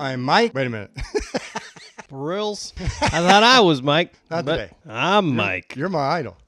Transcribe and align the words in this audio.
I'm 0.00 0.22
Mike. 0.22 0.54
Wait 0.54 0.66
a 0.66 0.70
minute. 0.70 0.90
Brills. 2.08 2.72
I 2.78 3.08
thought 3.08 3.42
I 3.42 3.60
was 3.60 3.82
Mike. 3.82 4.14
Not 4.30 4.46
but 4.46 4.56
today. 4.56 4.70
I'm 4.88 5.36
Mike. 5.36 5.74
You're 5.76 5.90
my 5.90 5.98
idol. 5.98 6.38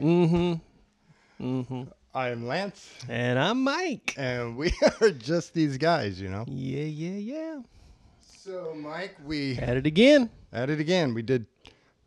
Mm-hmm. 0.00 0.54
Mm-hmm. 1.46 1.82
I 2.12 2.30
am 2.30 2.46
Lance, 2.48 2.90
And 3.08 3.38
I'm 3.38 3.62
Mike. 3.62 4.14
and 4.16 4.56
we 4.56 4.72
are 5.00 5.10
just 5.10 5.54
these 5.54 5.78
guys, 5.78 6.20
you 6.20 6.28
know. 6.28 6.44
Yeah, 6.48 6.82
yeah, 6.82 7.18
yeah. 7.36 7.60
So, 8.20 8.74
Mike, 8.76 9.14
we 9.24 9.56
At 9.58 9.76
it 9.76 9.86
again. 9.86 10.28
at 10.52 10.68
it 10.68 10.80
again. 10.80 11.14
We 11.14 11.22
did 11.22 11.46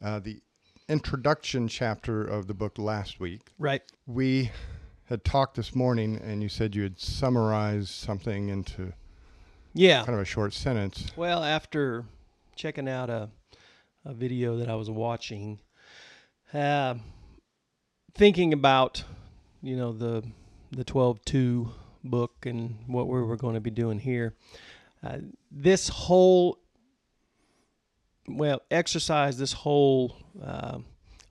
uh, 0.04 0.20
the 0.20 0.42
introduction 0.90 1.70
chapter 1.70 2.22
of 2.26 2.48
the 2.48 2.54
book 2.54 2.78
last 2.78 3.22
week. 3.22 3.48
Right. 3.58 3.82
We 4.08 4.52
had 5.06 5.24
talked 5.24 5.56
this 5.56 5.74
morning, 5.74 6.18
and 6.22 6.44
you 6.44 6.50
said 6.50 6.76
you 6.76 6.84
had 6.84 7.00
summarized 7.00 7.90
something 7.92 8.50
into 8.50 8.92
Yeah. 9.74 10.04
kind 10.04 10.16
of 10.16 10.22
a 10.22 10.26
short 10.26 10.54
sentence. 10.54 11.12
Well, 11.16 11.44
after 11.44 12.06
checking 12.56 12.90
out 12.90 13.10
a, 13.10 13.30
a 14.06 14.14
video 14.14 14.58
that 14.58 14.70
I 14.70 14.76
was 14.76 14.90
watching, 14.90 15.60
uh, 16.54 16.96
thinking 18.14 18.54
about, 18.54 19.04
you 19.62 19.76
know, 19.76 19.92
the 19.94 20.24
the 20.72 20.86
12-2 20.86 21.70
book 22.04 22.46
and 22.46 22.78
what 22.88 23.08
we 23.08 23.22
were 23.22 23.36
going 23.36 23.56
to 23.56 23.60
be 23.60 23.70
doing 23.70 24.00
here, 24.00 24.34
uh, 25.04 25.18
this 25.52 25.90
whole, 25.90 26.60
well, 28.26 28.62
exercise, 28.72 29.38
this 29.38 29.52
whole 29.52 30.16
uh, 30.42 30.78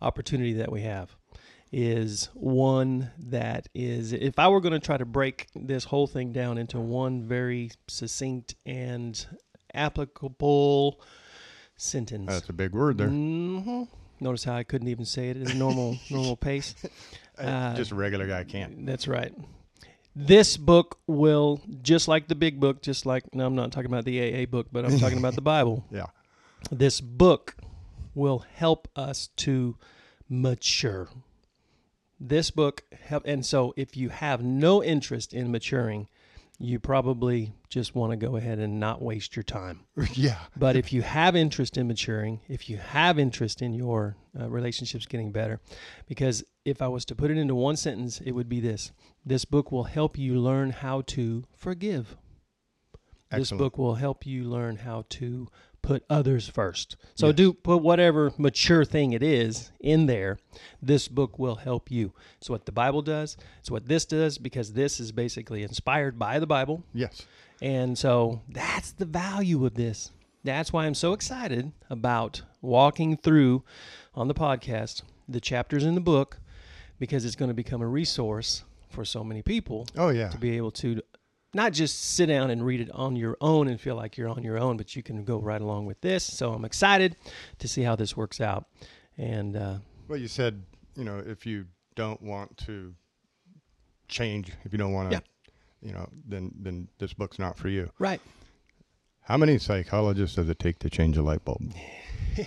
opportunity 0.02 0.52
that 0.54 0.70
we 0.70 0.82
have 0.82 1.16
is 1.72 2.28
one 2.34 3.10
that 3.18 3.68
is 3.74 4.12
if 4.12 4.38
I 4.38 4.48
were 4.48 4.60
going 4.60 4.72
to 4.72 4.80
try 4.80 4.96
to 4.96 5.04
break 5.04 5.46
this 5.54 5.84
whole 5.84 6.06
thing 6.06 6.32
down 6.32 6.58
into 6.58 6.80
one 6.80 7.22
very 7.22 7.70
succinct 7.88 8.56
and 8.66 9.24
applicable 9.74 11.00
sentence. 11.76 12.26
That's 12.28 12.48
a 12.48 12.52
big 12.52 12.72
word 12.72 12.98
there. 12.98 13.08
hmm 13.08 13.84
Notice 14.22 14.44
how 14.44 14.54
I 14.54 14.64
couldn't 14.64 14.88
even 14.88 15.06
say 15.06 15.30
it 15.30 15.38
at 15.38 15.50
a 15.50 15.54
normal 15.54 15.98
normal 16.10 16.36
pace. 16.36 16.74
Uh, 17.38 17.74
just 17.74 17.90
a 17.90 17.94
regular 17.94 18.26
guy 18.26 18.44
can't. 18.44 18.84
That's 18.84 19.08
right. 19.08 19.32
This 20.14 20.58
book 20.58 20.98
will 21.06 21.62
just 21.80 22.06
like 22.06 22.28
the 22.28 22.34
big 22.34 22.60
book, 22.60 22.82
just 22.82 23.06
like 23.06 23.34
no, 23.34 23.46
I'm 23.46 23.54
not 23.54 23.72
talking 23.72 23.90
about 23.90 24.04
the 24.04 24.20
AA 24.20 24.44
book, 24.44 24.66
but 24.70 24.84
I'm 24.84 24.98
talking 24.98 25.16
about 25.16 25.36
the 25.36 25.40
Bible. 25.56 25.82
Yeah. 25.90 26.08
This 26.70 27.00
book 27.00 27.56
will 28.14 28.40
help 28.56 28.88
us 28.94 29.28
to 29.36 29.78
mature. 30.28 31.08
This 32.20 32.50
book 32.50 32.84
help 33.02 33.22
and 33.26 33.44
so 33.44 33.72
if 33.76 33.96
you 33.96 34.10
have 34.10 34.42
no 34.42 34.84
interest 34.84 35.32
in 35.32 35.50
maturing, 35.50 36.06
you 36.58 36.78
probably 36.78 37.54
just 37.70 37.94
want 37.94 38.10
to 38.12 38.16
go 38.16 38.36
ahead 38.36 38.58
and 38.58 38.78
not 38.78 39.00
waste 39.00 39.34
your 39.34 39.42
time. 39.42 39.80
yeah. 40.12 40.36
But 40.54 40.76
if 40.76 40.92
you 40.92 41.00
have 41.00 41.34
interest 41.34 41.78
in 41.78 41.88
maturing, 41.88 42.40
if 42.48 42.68
you 42.68 42.76
have 42.76 43.18
interest 43.18 43.62
in 43.62 43.72
your 43.72 44.16
uh, 44.38 44.50
relationships 44.50 45.06
getting 45.06 45.32
better, 45.32 45.60
because 46.06 46.44
if 46.66 46.82
I 46.82 46.88
was 46.88 47.06
to 47.06 47.14
put 47.14 47.30
it 47.30 47.38
into 47.38 47.54
one 47.54 47.76
sentence, 47.76 48.20
it 48.20 48.32
would 48.32 48.48
be 48.48 48.60
this 48.60 48.92
this 49.24 49.46
book 49.46 49.72
will 49.72 49.84
help 49.84 50.18
you 50.18 50.38
learn 50.38 50.70
how 50.70 51.00
to 51.02 51.44
forgive. 51.56 52.16
This 53.30 53.52
book 53.52 53.78
will 53.78 53.94
help 53.94 54.26
you 54.26 54.44
learn 54.44 54.76
how 54.76 55.04
to 55.10 55.48
put 55.82 56.04
others 56.10 56.48
first. 56.48 56.96
So 57.14 57.28
Yes. 57.28 57.36
do 57.36 57.52
put 57.52 57.82
whatever 57.82 58.32
mature 58.38 58.84
thing 58.84 59.12
it 59.12 59.22
is 59.22 59.72
in 59.80 60.06
there. 60.06 60.38
This 60.82 61.08
book 61.08 61.38
will 61.38 61.56
help 61.56 61.90
you. 61.90 62.12
It's 62.38 62.50
what 62.50 62.66
the 62.66 62.72
Bible 62.72 63.02
does. 63.02 63.36
It's 63.60 63.70
what 63.70 63.86
this 63.86 64.04
does 64.04 64.38
because 64.38 64.72
this 64.72 65.00
is 65.00 65.12
basically 65.12 65.62
inspired 65.62 66.18
by 66.18 66.38
the 66.38 66.46
Bible. 66.46 66.84
Yes. 66.94 67.26
And 67.62 67.98
so 67.98 68.40
that's 68.48 68.92
the 68.92 69.04
value 69.06 69.64
of 69.66 69.74
this. 69.74 70.10
That's 70.44 70.72
why 70.72 70.86
I'm 70.86 70.94
so 70.94 71.12
excited 71.12 71.72
about 71.90 72.42
walking 72.62 73.16
through 73.16 73.62
on 74.14 74.28
the 74.28 74.34
podcast 74.34 75.02
the 75.28 75.40
chapters 75.40 75.84
in 75.84 75.94
the 75.94 76.00
book 76.00 76.38
because 76.98 77.24
it's 77.24 77.36
going 77.36 77.50
to 77.50 77.54
become 77.54 77.82
a 77.82 77.86
resource 77.86 78.64
for 78.88 79.04
so 79.04 79.22
many 79.22 79.42
people 79.42 79.86
Oh, 79.96 80.08
yeah. 80.08 80.28
to 80.30 80.38
be 80.38 80.56
able 80.56 80.70
to 80.72 81.00
not 81.54 81.72
just 81.72 82.14
sit 82.14 82.26
down 82.26 82.50
and 82.50 82.64
read 82.64 82.80
it 82.80 82.90
on 82.92 83.16
your 83.16 83.36
own 83.40 83.68
and 83.68 83.80
feel 83.80 83.96
like 83.96 84.16
you're 84.16 84.28
on 84.28 84.42
your 84.42 84.58
own, 84.58 84.76
but 84.76 84.94
you 84.94 85.02
can 85.02 85.24
go 85.24 85.38
right 85.38 85.60
along 85.60 85.86
with 85.86 86.00
this. 86.00 86.22
So 86.24 86.52
I'm 86.52 86.64
excited 86.64 87.16
to 87.58 87.66
see 87.68 87.82
how 87.82 87.96
this 87.96 88.16
works 88.16 88.40
out. 88.40 88.66
And 89.18 89.56
uh, 89.56 89.78
Well, 90.08 90.18
you 90.18 90.28
said, 90.28 90.62
you 90.96 91.04
know, 91.04 91.18
if 91.18 91.44
you 91.46 91.66
don't 91.96 92.22
want 92.22 92.56
to 92.66 92.94
change, 94.08 94.52
if 94.64 94.72
you 94.72 94.78
don't 94.78 94.92
want 94.92 95.10
to, 95.10 95.16
Yeah. 95.16 95.20
you 95.88 95.92
know, 95.92 96.08
then 96.26 96.52
then 96.60 96.88
this 96.98 97.12
book's 97.12 97.38
not 97.38 97.58
for 97.58 97.68
you. 97.68 97.90
right, 97.98 98.20
How 99.22 99.36
many 99.36 99.58
psychologists 99.58 100.36
does 100.36 100.48
it 100.48 100.58
take 100.58 100.78
to 100.80 100.90
change 100.90 101.16
a 101.16 101.22
light 101.22 101.44
bulb? 101.44 101.62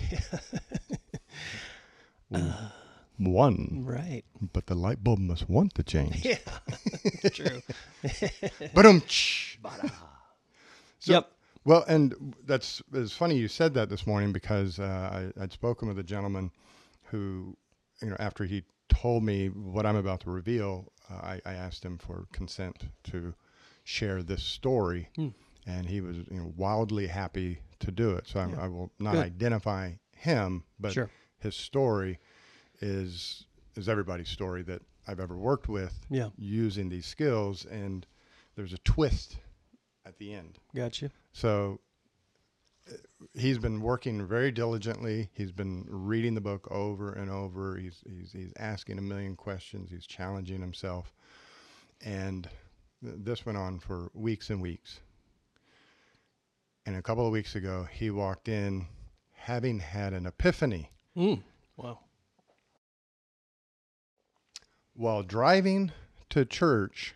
Uh, 2.34 2.68
One, 3.16 3.84
right, 3.86 4.24
but 4.52 4.66
the 4.66 4.74
light 4.74 5.04
bulb 5.04 5.20
must 5.20 5.48
want 5.48 5.74
to 5.76 5.82
change. 5.82 6.24
yeah, 6.24 6.36
true. 7.30 7.62
But 8.74 8.86
um. 8.86 9.02
So, 10.98 11.12
yep. 11.12 11.30
Well, 11.64 11.84
and 11.86 12.34
that's 12.44 12.82
it's 12.92 13.12
funny 13.12 13.36
you 13.36 13.48
said 13.48 13.74
that 13.74 13.88
this 13.88 14.06
morning 14.06 14.32
because 14.32 14.78
uh, 14.78 15.30
I, 15.38 15.42
I'd 15.42 15.52
spoken 15.52 15.88
with 15.88 15.98
a 15.98 16.02
gentleman 16.02 16.50
who, 17.04 17.56
you 18.02 18.08
know, 18.10 18.16
after 18.18 18.44
he 18.44 18.64
told 18.88 19.22
me 19.22 19.48
what 19.48 19.86
I'm 19.86 19.96
about 19.96 20.20
to 20.20 20.30
reveal, 20.30 20.92
uh, 21.10 21.14
I, 21.14 21.40
I 21.46 21.54
asked 21.54 21.84
him 21.84 21.98
for 21.98 22.26
consent 22.32 22.84
to 23.04 23.34
share 23.84 24.22
this 24.22 24.42
story, 24.42 25.08
Hmm. 25.16 25.28
and 25.66 25.86
he 25.86 26.00
was 26.00 26.16
you 26.16 26.38
know, 26.38 26.52
wildly 26.56 27.06
happy 27.06 27.60
to 27.80 27.90
do 27.90 28.10
it. 28.12 28.26
So 28.26 28.40
I'm, 28.40 28.50
Yeah. 28.50 28.62
I 28.62 28.68
will 28.68 28.90
not 28.98 29.12
Good. 29.12 29.24
identify 29.24 29.92
him, 30.16 30.64
but 30.80 30.92
Sure. 30.92 31.10
his 31.38 31.54
story 31.54 32.18
is 32.84 33.46
is 33.76 33.88
everybody's 33.88 34.28
story 34.28 34.62
that 34.62 34.82
I've 35.08 35.18
ever 35.20 35.36
worked 35.36 35.68
with 35.68 35.98
Yeah. 36.10 36.28
using 36.36 36.88
these 36.88 37.06
skills, 37.06 37.64
and 37.64 38.06
there's 38.56 38.72
a 38.72 38.78
twist 38.78 39.36
at 40.06 40.18
the 40.18 40.32
end. 40.34 40.58
Gotcha. 40.74 41.10
So 41.32 41.80
uh, 42.88 42.92
he's 43.32 43.58
been 43.58 43.80
working 43.80 44.24
very 44.26 44.52
diligently. 44.52 45.28
He's 45.32 45.50
been 45.50 45.86
reading 45.88 46.34
the 46.34 46.40
book 46.40 46.68
over 46.70 47.12
and 47.12 47.30
over. 47.30 47.76
He's 47.76 48.02
he's 48.06 48.32
he's 48.32 48.52
asking 48.58 48.98
a 48.98 49.02
million 49.02 49.34
questions. 49.34 49.90
He's 49.90 50.06
challenging 50.06 50.60
himself, 50.60 51.12
and 52.04 52.48
th- 53.02 53.16
this 53.18 53.44
went 53.46 53.58
on 53.58 53.78
for 53.80 54.10
weeks 54.14 54.50
and 54.50 54.60
weeks. 54.60 55.00
And 56.86 56.96
a 56.96 57.02
couple 57.02 57.26
of 57.26 57.32
weeks 57.32 57.54
ago, 57.54 57.88
he 57.90 58.10
walked 58.10 58.46
in, 58.48 58.86
having 59.32 59.78
had 59.80 60.12
an 60.12 60.26
epiphany 60.26 60.90
Mm. 61.16 61.42
Wow. 61.76 62.00
While 64.94 65.22
driving 65.22 65.92
to 66.30 66.44
church 66.44 67.14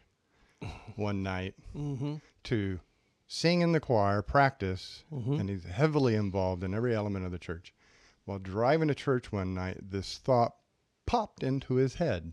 one 0.96 1.22
night 1.22 1.54
Mm-hmm. 1.76 2.16
to 2.44 2.80
sing 3.26 3.60
in 3.60 3.72
the 3.72 3.80
choir, 3.80 4.22
practice, 4.22 5.04
Mhm. 5.12 5.38
and 5.40 5.48
he's 5.50 5.64
heavily 5.64 6.14
involved 6.14 6.64
in 6.64 6.74
every 6.74 6.94
element 6.94 7.24
of 7.26 7.30
the 7.32 7.38
church. 7.38 7.72
While 8.24 8.38
driving 8.38 8.88
to 8.88 8.94
church 8.94 9.30
one 9.32 9.54
night, 9.54 9.78
this 9.90 10.18
thought 10.18 10.56
popped 11.06 11.42
into 11.42 11.74
his 11.74 11.94
head. 11.94 12.32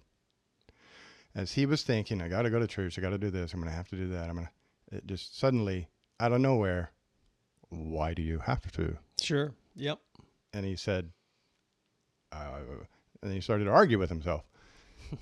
As 1.34 1.54
he 1.54 1.66
was 1.66 1.84
thinking, 1.84 2.22
I 2.22 2.30
got 2.30 2.44
to 2.44 2.50
go 2.50 2.60
to 2.60 2.68
church, 2.68 2.98
I 2.98 3.02
got 3.02 3.10
to 3.10 3.18
do 3.18 3.30
this, 3.30 3.54
I'm 3.54 3.60
going 3.60 3.70
to 3.70 3.76
have 3.76 3.90
to 3.90 3.96
do 3.98 4.08
that. 4.10 4.30
I'm 4.30 4.36
going 4.36 4.48
to, 4.90 4.96
it 4.98 5.06
just 5.06 5.38
suddenly, 5.38 5.90
out 6.20 6.32
of 6.32 6.40
nowhere, 6.42 6.92
why 7.70 8.14
do 8.14 8.22
you 8.22 8.40
have 8.40 8.72
to? 8.74 8.98
Sure. 9.22 9.54
Yep. 9.76 10.00
And 10.54 10.66
he 10.66 10.76
said, 10.78 11.12
uh, 12.32 12.60
and 13.22 13.34
he 13.34 13.42
started 13.42 13.66
to 13.66 13.72
argue 13.72 14.00
with 14.00 14.10
himself. 14.10 14.44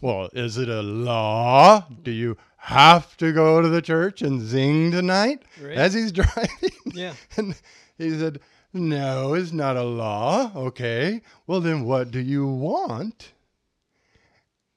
Well, 0.01 0.29
is 0.33 0.57
it 0.57 0.69
a 0.69 0.81
law? 0.81 1.85
Do 2.03 2.11
you 2.11 2.37
have 2.57 3.15
to 3.17 3.31
go 3.33 3.61
to 3.61 3.67
the 3.69 3.81
church 3.81 4.21
and 4.21 4.41
sing 4.47 4.91
tonight 4.91 5.43
Right. 5.61 5.77
as 5.77 5.93
he's 5.93 6.11
driving? 6.19 6.71
Yeah. 6.85 7.13
And 7.37 7.55
he 7.97 8.17
said, 8.17 8.39
No, 8.73 9.33
it's 9.33 9.51
not 9.51 9.77
a 9.77 9.83
law. 9.83 10.51
Okay. 10.55 11.21
Well, 11.47 11.61
then 11.61 11.83
what 11.85 12.11
do 12.11 12.19
you 12.19 12.47
want? 12.47 13.33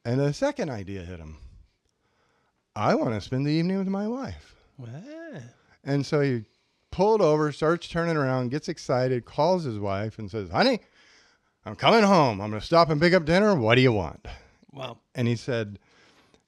And 0.05 0.21
a 0.21 0.33
second 0.33 0.71
idea 0.71 1.03
hit 1.03 1.19
him. 1.19 1.39
I 2.75 2.95
want 2.95 3.15
to 3.15 3.21
spend 3.21 3.47
the 3.47 3.51
evening 3.53 3.79
with 3.79 3.89
my 3.89 4.07
wife. 4.07 4.55
Wow. 4.79 5.41
And 5.85 6.05
so 6.05 6.21
he 6.21 6.45
pulled 6.91 7.23
over, 7.23 7.51
starts 7.53 7.89
turning 7.89 8.17
around, 8.17 8.51
gets 8.51 8.69
excited, 8.69 9.25
calls 9.25 9.65
his 9.65 9.79
wife, 9.79 10.19
and 10.19 10.31
says, 10.31 10.51
Honey, 10.51 10.81
I'm 11.65 11.75
coming 11.77 12.03
home. 12.05 12.41
I'm 12.41 12.51
going 12.51 12.61
to 12.61 12.67
stop 12.67 12.91
and 12.91 13.01
pick 13.01 13.15
up 13.15 13.25
dinner. 13.25 13.55
What 13.55 13.77
do 13.77 13.81
you 13.81 13.93
want? 13.93 14.27
Wow. 14.77 14.99
And 15.15 15.27
he 15.27 15.37
said, 15.37 15.79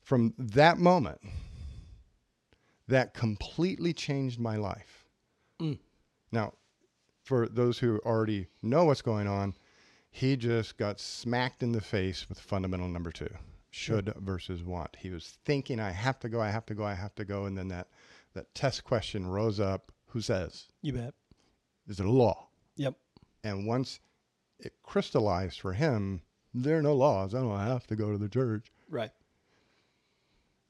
From 0.03 0.35
that 0.39 0.79
moment, 0.79 1.21
that 2.87 3.15
completely 3.15 3.93
changed 3.93 4.39
my 4.39 4.57
life. 4.57 5.07
Mm. 5.61 5.79
Now, 6.31 6.53
for 7.25 7.49
those 7.49 7.79
who 7.79 7.99
already 8.05 8.47
know 8.63 8.85
what's 8.85 9.03
going 9.03 9.27
on, 9.27 9.55
he 10.11 10.37
just 10.37 10.77
got 10.77 11.01
smacked 11.01 11.63
in 11.63 11.73
the 11.73 11.81
face 11.81 12.29
with 12.29 12.39
fundamental 12.39 12.89
number 12.89 13.11
two 13.11 13.29
should 13.71 14.13
versus 14.17 14.63
want. 14.63 14.97
He 14.99 15.11
was 15.11 15.39
thinking, 15.45 15.79
I 15.79 15.91
have 15.91 16.19
to 16.21 16.29
go, 16.29 16.41
I 16.41 16.51
have 16.51 16.67
to 16.67 16.75
go, 16.75 16.85
I 16.85 16.95
have 16.95 17.15
to 17.17 17.25
go. 17.25 17.45
And 17.45 17.57
then 17.57 17.69
that, 17.69 17.89
that 18.35 18.55
test 18.55 18.85
question 18.85 19.27
rose 19.27 19.61
up 19.61 19.93
who 20.07 20.21
says, 20.21 20.67
You 20.83 20.95
bet. 20.95 21.15
is 21.87 22.01
it 22.01 22.07
a 22.07 22.11
law? 22.11 22.49
Yep. 22.77 22.95
And 23.45 23.67
once 23.67 24.01
it 24.59 24.73
crystallized 24.83 25.61
for 25.61 25.73
him, 25.73 26.23
there 26.55 26.79
are 26.79 26.83
no 26.83 26.95
laws. 26.95 27.35
I 27.35 27.41
don't 27.41 27.59
have 27.59 27.87
to 27.89 27.97
go 27.97 28.13
to 28.13 28.19
the 28.19 28.29
church. 28.29 28.71
Right. 28.89 29.11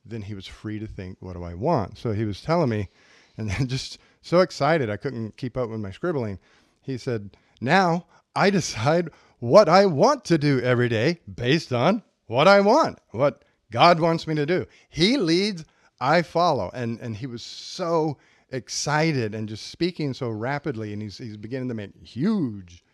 Then 0.04 0.22
he 0.22 0.34
was 0.34 0.46
free 0.46 0.78
to 0.78 0.86
think, 0.86 1.19
what 1.20 1.34
do 1.34 1.44
I 1.44 1.54
want? 1.54 1.98
So 1.98 2.12
he 2.12 2.25
was 2.25 2.40
telling 2.40 2.70
me, 2.70 2.88
and 3.36 3.50
then 3.50 3.66
just 3.69 3.98
so 4.22 4.40
excited, 4.40 4.90
I 4.90 4.96
couldn't 4.96 5.36
keep 5.36 5.56
up 5.56 5.70
with 5.70 5.80
my 5.80 5.90
scribbling. 5.90 6.38
He 6.82 6.98
said, 6.98 7.36
Now 7.60 8.06
I 8.34 8.50
decide 8.50 9.10
what 9.38 9.69
I 9.69 9.86
want 9.86 10.25
to 10.26 10.38
do 10.38 10.60
every 10.60 10.88
day 10.88 11.20
based 11.32 11.72
on 11.72 12.02
what 12.26 12.48
I 12.48 12.60
want, 12.60 12.98
what 13.10 13.44
God 13.70 14.00
wants 14.00 14.26
me 14.26 14.34
to 14.34 14.46
do. 14.46 14.66
He 14.88 15.16
leads, 15.16 15.64
I 16.00 16.22
follow. 16.22 16.70
And, 16.72 16.98
and 17.00 17.16
he 17.16 17.26
was 17.26 17.42
so 17.42 18.19
excited 18.50 19.34
and 19.34 19.48
just 19.48 19.69
speaking 19.69 20.14
so 20.14 20.28
rapidly. 20.31 20.92
And 20.92 21.02
he's, 21.02 21.19
he's 21.19 21.36
beginning 21.36 21.69
to 21.69 21.74
make 21.74 21.90
huge 22.02 22.84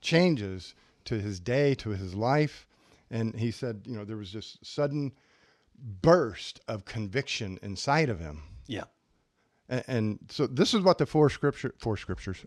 changes 0.00 0.74
to 1.06 1.18
his 1.20 1.40
day, 1.40 1.74
to 1.76 1.90
his 1.90 2.14
life. 2.14 2.66
And 3.10 3.34
he 3.34 3.50
said, 3.50 3.82
you 3.86 3.96
know, 3.96 4.04
there 4.04 4.16
was 4.16 4.30
just 4.30 4.64
sudden 4.64 5.12
burst 5.78 6.60
of 6.68 6.84
conviction 6.84 7.58
inside 7.62 8.08
of 8.08 8.20
him. 8.20 8.42
Yeah. 8.66 8.84
And, 9.68 9.84
and 9.86 10.18
so 10.30 10.46
this 10.46 10.74
is 10.74 10.82
what 10.82 10.98
the 10.98 11.06
four 11.06 11.30
scripture, 11.30 11.74
four 11.78 11.96
scriptures, 11.96 12.44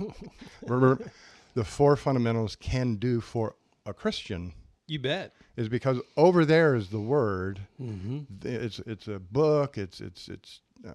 remember, 0.66 1.10
the 1.54 1.64
four 1.64 1.96
fundamentals 1.96 2.56
can 2.56 2.96
do 2.96 3.20
for 3.20 3.56
a 3.86 3.92
Christian 3.94 4.52
You 4.86 4.98
bet. 4.98 5.34
is 5.56 5.68
because 5.68 5.98
over 6.16 6.44
there 6.44 6.74
is 6.74 6.88
the 6.88 7.00
word. 7.00 7.60
Mm-hmm. 7.80 8.20
It's 8.46 8.80
it's 8.80 9.08
a 9.08 9.18
book. 9.18 9.78
It's 9.78 10.00
it's 10.00 10.28
it's 10.28 10.60
uh, 10.86 10.92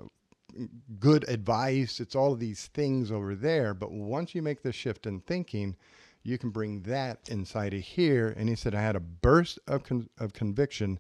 good 1.00 1.28
advice. 1.28 2.00
It's 2.00 2.16
all 2.16 2.34
of 2.34 2.40
these 2.40 2.68
things 2.68 3.12
over 3.12 3.36
there. 3.36 3.74
But 3.74 3.92
once 3.92 4.36
you 4.36 4.42
make 4.42 4.62
the 4.62 4.72
shift 4.72 5.06
in 5.08 5.22
thinking, 5.22 5.76
you 6.24 6.38
can 6.38 6.50
bring 6.50 6.82
that 6.84 7.20
inside 7.30 7.74
of 7.74 7.82
here. 7.82 8.34
And 8.38 8.50
he 8.50 8.56
said, 8.56 8.74
I 8.74 8.82
had 8.82 8.96
a 8.96 9.00
burst 9.00 9.60
of 9.68 9.84
con- 9.84 10.10
of 10.20 10.34
conviction, 10.34 11.00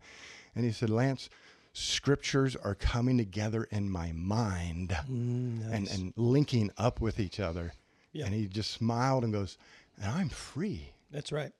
and 0.55 0.65
he 0.65 0.71
said, 0.71 0.89
Lance, 0.89 1.29
scriptures 1.73 2.55
are 2.55 2.75
coming 2.75 3.17
together 3.17 3.63
in 3.71 3.89
my 3.89 4.11
mind 4.11 4.95
Mm, 5.09 5.71
and 5.73 5.87
and 5.87 6.13
linking 6.15 6.71
up 6.77 7.01
with 7.01 7.19
each 7.19 7.39
other. 7.39 7.73
Yeah. 8.11 8.25
And 8.25 8.33
he 8.33 8.47
just 8.47 8.71
smiled 8.71 9.23
and 9.23 9.33
goes, 9.33 9.57
and 9.99 10.11
I'm 10.11 10.29
free. 10.29 10.93
That's 11.11 11.31
right. 11.31 11.51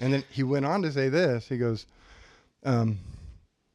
And 0.00 0.12
then 0.12 0.24
he 0.30 0.42
went 0.42 0.66
on 0.66 0.82
to 0.82 0.92
say 0.92 1.08
this. 1.08 1.48
He 1.48 1.58
goes, 1.58 1.86
um, 2.64 2.98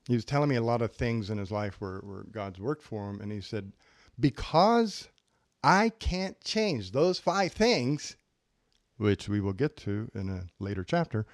he 0.08 0.16
was 0.16 0.26
telling 0.26 0.50
me 0.50 0.56
a 0.56 0.64
lot 0.64 0.82
of 0.82 0.94
things 0.94 1.30
in 1.30 1.38
his 1.38 1.52
life 1.52 1.76
where, 1.80 2.00
where 2.00 2.24
God's 2.32 2.60
worked 2.60 2.84
for 2.84 3.10
him. 3.10 3.20
And 3.22 3.32
he 3.32 3.42
said, 3.42 3.72
because 4.20 5.08
I 5.64 5.90
can't 5.90 6.40
change 6.42 6.92
those 6.92 7.20
five 7.20 7.52
things, 7.52 8.16
which 9.02 9.28
we 9.28 9.42
will 9.42 9.54
get 9.54 9.76
to 9.76 10.10
in 10.14 10.30
a 10.30 10.44
later 10.64 10.84
chapter, 10.84 11.26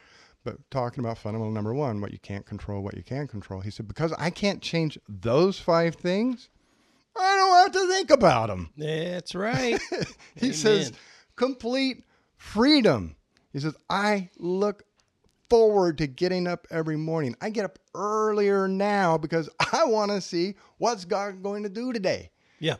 but 0.45 0.57
talking 0.71 1.03
about 1.03 1.17
fundamental 1.17 1.51
number 1.51 1.73
one, 1.73 1.99
what 1.99 2.13
you 2.13 2.19
can't 2.19 2.45
control, 2.45 2.81
what 2.81 2.95
you 2.95 3.03
can 3.03 3.27
control. 3.27 3.59
He 3.59 3.69
said, 3.69 3.89
because 3.89 4.13
I 4.13 4.29
can't 4.29 4.61
change 4.61 4.97
those 5.09 5.59
five 5.59 5.95
things, 5.95 6.47
I 7.13 7.35
don't 7.35 7.57
have 7.57 7.71
to 7.73 7.93
think 7.93 8.09
about 8.09 8.47
them. 8.47 8.69
That's 8.77 9.35
right. 9.35 9.79
He 10.35 10.53
says, 10.53 10.93
complete 11.35 12.05
freedom. 12.37 13.15
He 13.51 13.59
says, 13.59 13.75
I 13.89 14.29
look 14.37 14.83
forward 15.49 15.97
to 15.97 16.07
getting 16.07 16.47
up 16.47 16.67
every 16.69 16.95
morning. 16.95 17.35
I 17.41 17.49
get 17.49 17.65
up 17.65 17.79
earlier 17.95 18.67
now 18.67 19.17
because 19.17 19.49
I 19.73 19.85
want 19.85 20.11
to 20.11 20.21
see 20.21 20.55
what's 20.77 21.03
God 21.03 21.43
going 21.43 21.63
to 21.63 21.69
do 21.69 21.91
today. 21.91 22.31
yeah. 22.59 22.75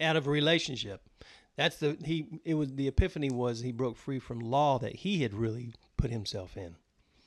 Out 0.00 0.16
of 0.16 0.26
a 0.26 0.30
relationship. 0.30 1.02
That's 1.56 1.76
the 1.76 1.96
he 2.04 2.26
it 2.44 2.54
was 2.54 2.74
the 2.74 2.88
epiphany 2.88 3.30
was 3.30 3.60
he 3.60 3.72
broke 3.72 3.96
free 3.96 4.18
from 4.18 4.40
law 4.40 4.78
that 4.78 4.96
he 4.96 5.22
had 5.22 5.34
really 5.34 5.74
put 5.96 6.10
himself 6.10 6.56
in. 6.56 6.76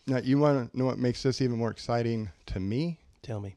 Now, 0.06 0.18
you 0.18 0.38
want 0.38 0.72
to 0.72 0.78
know 0.78 0.86
what 0.86 0.98
makes 0.98 1.24
this 1.24 1.42
even 1.42 1.58
more 1.58 1.72
exciting 1.72 2.30
to 2.48 2.60
me? 2.60 3.00
Tell 3.22 3.40
me. 3.40 3.56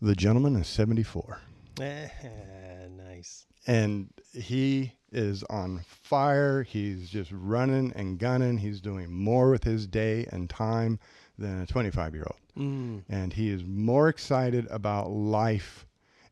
The 0.00 0.14
gentleman 0.14 0.54
is 0.56 0.68
74. 0.68 1.40
nice. 1.78 3.46
and 3.66 4.10
he 4.32 4.92
is 5.10 5.42
on 5.44 5.80
fire. 5.86 6.62
He's 6.62 7.10
just 7.10 7.30
running 7.32 7.92
and 7.96 8.18
gunning. 8.18 8.58
He's 8.58 8.80
doing 8.80 9.10
more 9.12 9.50
with 9.50 9.64
his 9.64 9.86
day 9.86 10.26
and 10.30 10.48
time 10.48 11.00
than 11.38 11.62
a 11.62 11.66
25 11.66 12.14
year 12.14 12.26
old. 12.26 12.40
Mm. 12.56 13.02
And 13.08 13.32
he 13.32 13.48
is 13.48 13.64
more 13.64 14.08
excited 14.08 14.66
about 14.70 15.10
life 15.10 15.86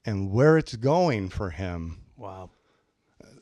and 0.05 0.31
where 0.31 0.57
it's 0.59 0.77
going 0.77 1.29
for 1.31 1.51
him 1.51 1.99
Wow. 2.19 2.51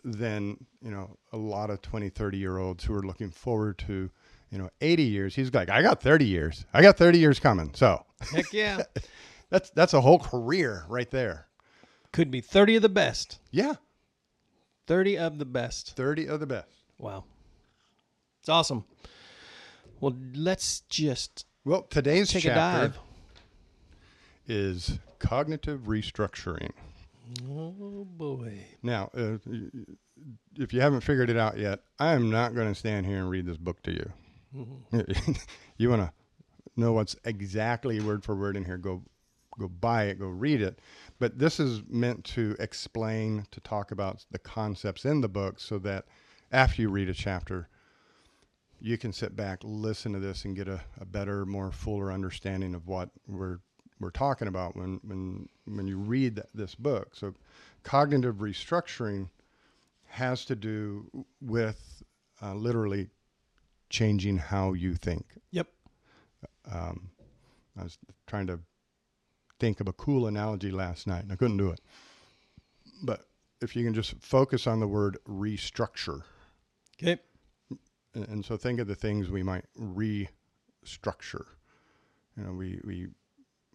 Than, 0.06 0.56
you 0.80 0.90
know, 0.90 1.16
a 1.32 1.36
lot 1.36 1.68
of 1.68 1.82
20, 1.82 2.08
30 2.08 2.38
year 2.38 2.58
olds 2.58 2.84
who 2.84 2.94
are 2.94 3.02
looking 3.02 3.30
forward 3.30 3.76
to, 3.78 4.08
you 4.50 4.58
know, 4.58 4.70
80 4.80 5.02
years. 5.02 5.34
He's 5.34 5.52
like, 5.52 5.68
I 5.68 5.82
got 5.82 6.00
30 6.00 6.24
years. 6.24 6.64
I 6.72 6.80
got 6.80 6.96
30 6.96 7.18
years 7.18 7.40
coming. 7.40 7.72
So 7.74 8.04
Heck 8.32 8.52
yeah. 8.52 8.82
that's, 9.50 9.70
that's 9.70 9.94
a 9.94 10.00
whole 10.00 10.20
career 10.20 10.84
right 10.88 11.10
there. 11.10 11.48
Could 12.12 12.30
be 12.30 12.40
30 12.40 12.76
of 12.76 12.82
the 12.82 12.88
best. 12.88 13.40
Yeah. 13.50 13.74
30 14.86 15.18
of 15.18 15.38
the 15.38 15.44
best. 15.44 15.96
30 15.96 16.28
of 16.28 16.38
the 16.40 16.46
best. 16.46 16.68
Wow. 16.98 17.24
It's 18.40 18.48
awesome. 18.48 18.84
Well, 20.00 20.16
let's 20.34 20.80
just 20.88 21.46
Well, 21.64 21.82
today's 21.82 22.30
take 22.30 22.44
a 22.44 22.48
chapter 22.48 22.88
dive. 22.88 22.98
is 24.46 25.00
cognitive 25.18 25.80
restructuring. 25.86 26.70
Oh 27.48 28.06
boy. 28.08 28.64
Now, 28.82 29.10
uh, 29.16 29.38
if 30.56 30.72
you 30.72 30.80
haven't 30.80 31.00
figured 31.00 31.30
it 31.30 31.36
out 31.36 31.58
yet, 31.58 31.80
I 31.98 32.12
am 32.12 32.30
not 32.30 32.54
going 32.54 32.68
to 32.68 32.74
stand 32.74 33.06
here 33.06 33.18
and 33.18 33.28
read 33.28 33.46
this 33.46 33.56
book 33.56 33.82
to 33.82 33.92
you. 33.92 34.12
you 35.76 35.90
want 35.90 36.02
to 36.02 36.12
know 36.76 36.92
what's 36.92 37.16
exactly 37.24 38.00
word 38.00 38.24
for 38.24 38.36
word 38.36 38.56
in 38.56 38.64
here? 38.64 38.78
Go, 38.78 39.02
go 39.58 39.68
buy 39.68 40.04
it. 40.04 40.18
Go 40.18 40.28
read 40.28 40.62
it. 40.62 40.78
But 41.18 41.38
this 41.38 41.58
is 41.58 41.82
meant 41.88 42.24
to 42.26 42.56
explain, 42.60 43.46
to 43.50 43.60
talk 43.60 43.90
about 43.90 44.24
the 44.30 44.38
concepts 44.38 45.04
in 45.04 45.20
the 45.20 45.28
book, 45.28 45.58
so 45.58 45.78
that 45.80 46.04
after 46.52 46.82
you 46.82 46.88
read 46.88 47.08
a 47.08 47.14
chapter, 47.14 47.68
you 48.80 48.96
can 48.96 49.12
sit 49.12 49.34
back, 49.34 49.60
listen 49.62 50.12
to 50.12 50.20
this, 50.20 50.44
and 50.44 50.54
get 50.54 50.68
a, 50.68 50.80
a 51.00 51.04
better, 51.04 51.44
more 51.44 51.72
fuller 51.72 52.12
understanding 52.12 52.74
of 52.74 52.86
what 52.86 53.10
we're 53.26 53.58
we're 54.00 54.10
talking 54.10 54.48
about 54.48 54.76
when 54.76 55.00
when 55.02 55.48
when 55.64 55.86
you 55.86 55.98
read 55.98 56.36
th- 56.36 56.48
this 56.54 56.74
book. 56.74 57.14
So, 57.14 57.34
cognitive 57.82 58.36
restructuring 58.36 59.28
has 60.06 60.44
to 60.46 60.56
do 60.56 61.26
with 61.40 62.02
uh, 62.42 62.54
literally 62.54 63.08
changing 63.90 64.38
how 64.38 64.72
you 64.72 64.94
think. 64.94 65.26
Yep. 65.50 65.68
Um, 66.70 67.10
I 67.78 67.84
was 67.84 67.98
trying 68.26 68.46
to 68.48 68.60
think 69.58 69.80
of 69.80 69.88
a 69.88 69.92
cool 69.92 70.26
analogy 70.26 70.70
last 70.70 71.06
night, 71.06 71.22
and 71.22 71.32
I 71.32 71.36
couldn't 71.36 71.56
do 71.56 71.70
it. 71.70 71.80
But 73.02 73.26
if 73.60 73.74
you 73.76 73.84
can 73.84 73.94
just 73.94 74.14
focus 74.20 74.66
on 74.66 74.80
the 74.80 74.88
word 74.88 75.18
restructure, 75.28 76.22
Okay. 77.02 77.18
and, 78.14 78.28
and 78.28 78.44
so 78.44 78.56
think 78.56 78.80
of 78.80 78.86
the 78.86 78.94
things 78.94 79.28
we 79.30 79.42
might 79.42 79.64
restructure. 79.78 81.46
You 82.36 82.44
know, 82.44 82.52
we 82.52 82.80
we 82.84 83.08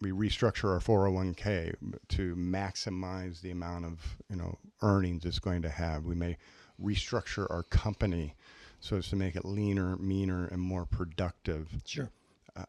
we 0.02 0.10
restructure 0.10 0.68
our 0.68 0.80
401k 0.80 1.74
to 2.08 2.34
maximize 2.34 3.40
the 3.40 3.50
amount 3.52 3.84
of 3.84 4.16
you 4.28 4.36
know 4.36 4.58
earnings 4.82 5.24
it's 5.24 5.38
going 5.38 5.62
to 5.62 5.68
have. 5.70 6.04
We 6.04 6.14
may 6.16 6.36
restructure 6.82 7.46
our 7.50 7.62
company 7.62 8.34
so 8.80 8.96
as 8.96 9.08
to 9.08 9.16
make 9.16 9.36
it 9.36 9.44
leaner, 9.44 9.96
meaner, 9.96 10.46
and 10.46 10.60
more 10.60 10.84
productive. 10.84 11.68
Sure. 11.86 12.10
Uh, 12.56 12.64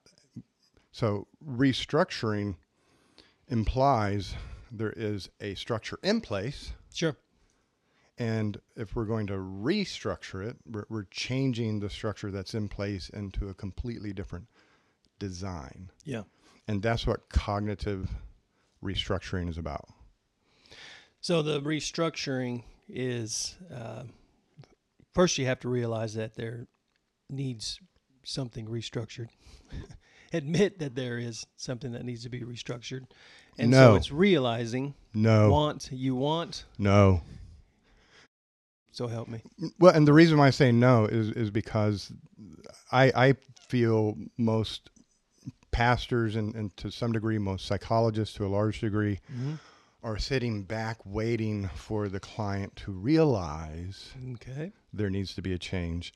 so 0.91 1.27
restructuring 1.45 2.55
implies 3.47 4.35
there 4.71 4.93
is 4.95 5.29
a 5.41 5.55
structure 5.55 5.97
in 6.03 6.21
place, 6.21 6.73
Sure. 6.93 7.17
and 8.17 8.59
if 8.75 8.95
we're 8.95 9.05
going 9.05 9.25
to 9.27 9.33
restructure 9.33 10.47
it, 10.47 10.57
we're, 10.69 10.85
we're 10.89 11.07
changing 11.09 11.79
the 11.79 11.89
structure 11.89 12.29
that's 12.29 12.53
in 12.53 12.69
place 12.69 13.09
into 13.09 13.49
a 13.49 13.53
completely 13.55 14.13
different 14.13 14.47
design. 15.17 15.89
Yeah. 16.05 16.23
And 16.67 16.81
that's 16.81 17.05
what 17.05 17.29
cognitive 17.29 18.09
restructuring 18.83 19.49
is 19.49 19.57
about. 19.57 19.87
So 21.21 21.41
the 21.41 21.61
restructuring 21.61 22.63
is 22.89 23.55
uh, 23.73 24.03
first 25.13 25.37
you 25.37 25.45
have 25.45 25.59
to 25.61 25.69
realize 25.69 26.13
that 26.15 26.35
there 26.35 26.67
needs 27.29 27.79
something 28.23 28.65
restructured. 28.67 29.27
Admit 30.33 30.79
that 30.79 30.95
there 30.95 31.17
is 31.17 31.45
something 31.57 31.91
that 31.91 32.03
needs 32.03 32.23
to 32.23 32.29
be 32.29 32.41
restructured. 32.41 33.05
And 33.57 33.73
so 33.73 33.95
it's 33.95 34.11
realizing 34.11 34.95
No, 35.13 35.49
want 35.51 35.89
you 35.91 36.15
want, 36.15 36.65
no. 36.79 37.21
so 38.91 39.05
help 39.07 39.27
me. 39.27 39.41
Well, 39.79 39.93
and 39.93 40.07
the 40.07 40.13
reason 40.13 40.39
why 40.39 40.47
I 40.47 40.49
say 40.49 40.71
no 40.71 41.05
is 41.05 41.29
is 41.29 41.51
because 41.51 42.11
I 42.91 43.11
I 43.15 43.35
feel 43.67 44.15
most 44.37 44.89
pastors 45.73 46.35
and, 46.37 46.55
and 46.55 46.75
to 46.77 46.89
some 46.91 47.11
degree 47.11 47.37
most 47.37 47.65
psychologists 47.65 48.35
to 48.35 48.45
a 48.45 48.47
large 48.47 48.79
degree 48.79 49.19
are 50.01 50.17
sitting 50.17 50.63
back 50.63 50.97
waiting 51.05 51.67
for 51.75 52.07
the 52.07 52.19
client 52.19 52.75
to 52.77 52.91
realize 52.91 54.13
Okay. 54.35 54.71
there 54.93 55.09
needs 55.09 55.33
to 55.35 55.41
be 55.41 55.51
a 55.53 55.57
change. 55.57 56.13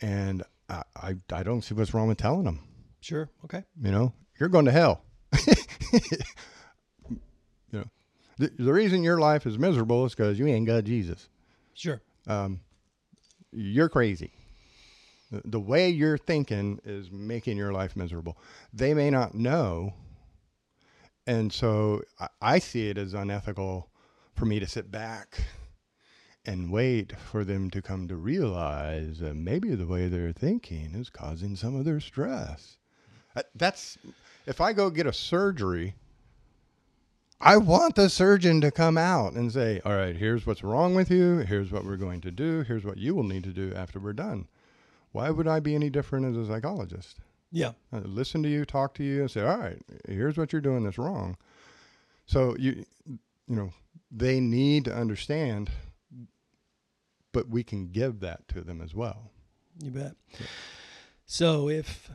And 0.00 0.42
I, 0.68 0.82
I, 0.96 1.14
I 1.32 1.42
don't 1.42 1.62
see 1.62 1.74
what's 1.74 1.94
wrong 1.94 2.08
with 2.08 2.18
telling 2.18 2.44
them, 2.44 2.60
Sure. 3.00 3.28
Okay. 3.44 3.64
you 3.82 3.90
know, 3.90 4.12
you're 4.38 4.48
going 4.48 4.64
to 4.66 4.72
hell. 4.72 5.04
you 7.10 7.18
know, 7.72 7.84
the, 8.38 8.50
the 8.58 8.72
reason 8.72 9.02
your 9.02 9.18
life 9.18 9.46
is 9.46 9.58
miserable 9.58 10.04
is 10.06 10.14
because 10.14 10.38
you 10.38 10.46
ain't 10.46 10.66
got 10.66 10.84
Jesus. 10.84 11.28
Sure. 11.74 12.00
Um, 12.26 12.60
you're 13.52 13.88
crazy. 13.88 14.32
The, 15.44 15.60
way 15.60 15.88
you're 15.88 16.18
thinking 16.18 16.78
is 16.84 17.10
making 17.10 17.56
your 17.56 17.72
life 17.72 17.96
miserable. 17.96 18.36
They 18.72 18.92
may 18.92 19.08
not 19.08 19.34
know. 19.34 19.94
And 21.26 21.52
so 21.52 22.02
I, 22.20 22.28
I 22.40 22.58
see 22.58 22.90
it 22.90 22.98
as 22.98 23.14
unethical 23.14 23.88
for 24.34 24.44
me 24.44 24.60
to 24.60 24.66
sit 24.66 24.90
back 24.90 25.42
and 26.44 26.70
wait 26.70 27.18
for 27.18 27.44
them 27.44 27.70
to 27.70 27.80
come 27.80 28.08
to 28.08 28.16
realize 28.16 29.20
that 29.20 29.34
maybe 29.34 29.74
the 29.74 29.86
way 29.86 30.08
they're 30.08 30.32
thinking 30.32 30.94
is 30.94 31.08
causing 31.08 31.56
some 31.56 31.76
of 31.76 31.84
their 31.84 32.00
stress. 32.00 32.76
Uh, 33.34 33.42
That's 33.54 33.96
if 34.46 34.60
I 34.60 34.72
go 34.72 34.90
get 34.90 35.06
a 35.06 35.12
surgery, 35.12 35.94
I 37.40 37.56
want 37.56 37.94
the 37.94 38.08
surgeon 38.08 38.60
to 38.60 38.70
come 38.70 38.98
out 38.98 39.32
and 39.32 39.50
say, 39.52 39.80
"All 39.84 39.96
right, 39.96 40.16
here's 40.16 40.46
what's 40.46 40.62
wrong 40.62 40.94
with 40.94 41.10
you. 41.10 41.38
Here's 41.38 41.72
what 41.72 41.84
we're 41.84 41.96
going 41.96 42.20
to 42.22 42.30
do. 42.30 42.62
Here's 42.62 42.84
what 42.84 42.98
you 42.98 43.14
will 43.14 43.24
need 43.24 43.44
to 43.44 43.52
do 43.52 43.72
after 43.74 43.98
we're 43.98 44.12
done." 44.12 44.48
Why 45.12 45.30
would 45.30 45.46
I 45.46 45.60
be 45.60 45.74
any 45.74 45.90
different 45.90 46.26
as 46.26 46.36
a 46.36 46.50
psychologist? 46.50 47.18
Yeah. 47.50 47.72
Uh, 47.92 48.00
listen 48.04 48.42
to 48.42 48.48
you, 48.48 48.64
talk 48.64 48.94
to 48.94 49.04
you, 49.04 49.20
and 49.20 49.30
say, 49.30 49.42
"All 49.42 49.58
right, 49.58 49.80
here's 50.08 50.38
what 50.38 50.52
you're 50.52 50.62
doing 50.62 50.84
that's 50.84 50.98
wrong." 50.98 51.36
So 52.26 52.56
you, 52.58 52.84
you 53.06 53.56
know, 53.56 53.72
they 54.10 54.40
need 54.40 54.86
to 54.86 54.94
understand, 54.94 55.70
but 57.32 57.48
we 57.48 57.62
can 57.62 57.88
give 57.88 58.20
that 58.20 58.48
to 58.48 58.62
them 58.62 58.80
as 58.80 58.94
well. 58.94 59.30
You 59.82 59.90
bet. 59.90 60.12
So 61.26 61.68
if 61.68 62.10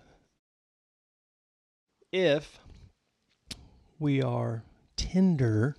if 2.11 2.59
we 3.99 4.21
are 4.21 4.63
tender 4.95 5.75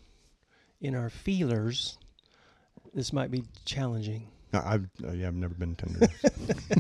in 0.81 0.95
our 0.95 1.11
feelers, 1.11 1.99
this 2.95 3.13
might 3.13 3.31
be 3.31 3.45
challenging. 3.65 4.29
Now, 4.53 4.63
I've 4.65 4.89
uh, 5.05 5.13
yeah, 5.13 5.29
I've 5.29 5.35
never 5.35 5.55
been 5.55 5.75
tender. 5.75 6.09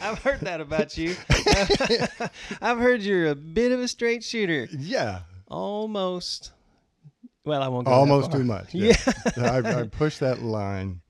I've 0.00 0.18
heard 0.22 0.40
that 0.40 0.60
about 0.60 0.96
you. 0.96 1.14
I've 2.62 2.78
heard 2.78 3.02
you're 3.02 3.28
a 3.28 3.34
bit 3.34 3.72
of 3.72 3.80
a 3.80 3.88
straight 3.88 4.24
shooter. 4.24 4.68
yeah, 4.76 5.20
Almost. 5.48 6.52
Well, 7.44 7.62
I 7.62 7.68
won't 7.68 7.86
go 7.86 7.92
almost 7.92 8.32
too 8.32 8.44
much. 8.44 8.74
Yeah. 8.74 8.96
I, 9.36 9.58
I 9.58 9.82
pushed 9.84 10.20
that 10.20 10.40
line, 10.42 11.00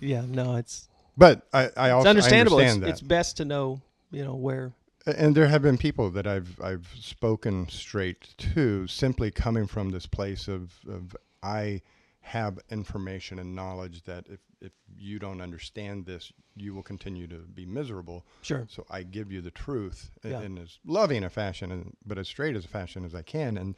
Yeah. 0.00 0.22
No, 0.26 0.56
it's 0.56 0.88
but 1.16 1.46
I, 1.52 1.60
I 1.60 1.64
it's 1.66 1.76
also 1.92 2.08
understandable. 2.10 2.58
I 2.58 2.62
It's, 2.62 2.72
understand 2.72 2.82
that. 2.82 2.88
it's 2.90 3.00
best 3.00 3.36
to 3.38 3.44
know, 3.44 3.80
you 4.10 4.24
know, 4.24 4.34
where. 4.34 4.72
And 5.06 5.36
there 5.36 5.46
have 5.46 5.62
been 5.62 5.78
people 5.78 6.10
that 6.10 6.26
I've 6.26 6.60
I've 6.60 6.92
spoken 7.00 7.68
straight 7.68 8.34
to, 8.54 8.86
simply 8.88 9.30
coming 9.30 9.66
from 9.68 9.90
this 9.90 10.06
place 10.06 10.48
of, 10.48 10.72
of 10.90 11.16
I 11.42 11.82
have 12.26 12.58
information 12.70 13.38
and 13.38 13.54
knowledge 13.54 14.02
that 14.02 14.26
if, 14.28 14.40
if 14.60 14.72
you 14.98 15.18
don't 15.20 15.40
understand 15.40 16.06
this, 16.06 16.32
you 16.56 16.74
will 16.74 16.82
continue 16.82 17.28
to 17.28 17.36
be 17.36 17.64
miserable. 17.64 18.26
Sure. 18.42 18.66
So 18.68 18.84
I 18.90 19.04
give 19.04 19.30
you 19.30 19.40
the 19.40 19.52
truth 19.52 20.10
Yeah. 20.24 20.40
in 20.42 20.58
as 20.58 20.78
loving 20.84 21.22
a 21.22 21.30
fashion, 21.30 21.70
and, 21.70 21.96
but 22.04 22.18
as 22.18 22.26
straight 22.26 22.56
as 22.56 22.64
a 22.64 22.68
fashion 22.68 23.04
as 23.04 23.14
I 23.14 23.22
can. 23.22 23.56
And 23.56 23.76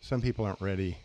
some 0.00 0.22
people 0.22 0.44
aren't 0.44 0.60
ready 0.60 0.98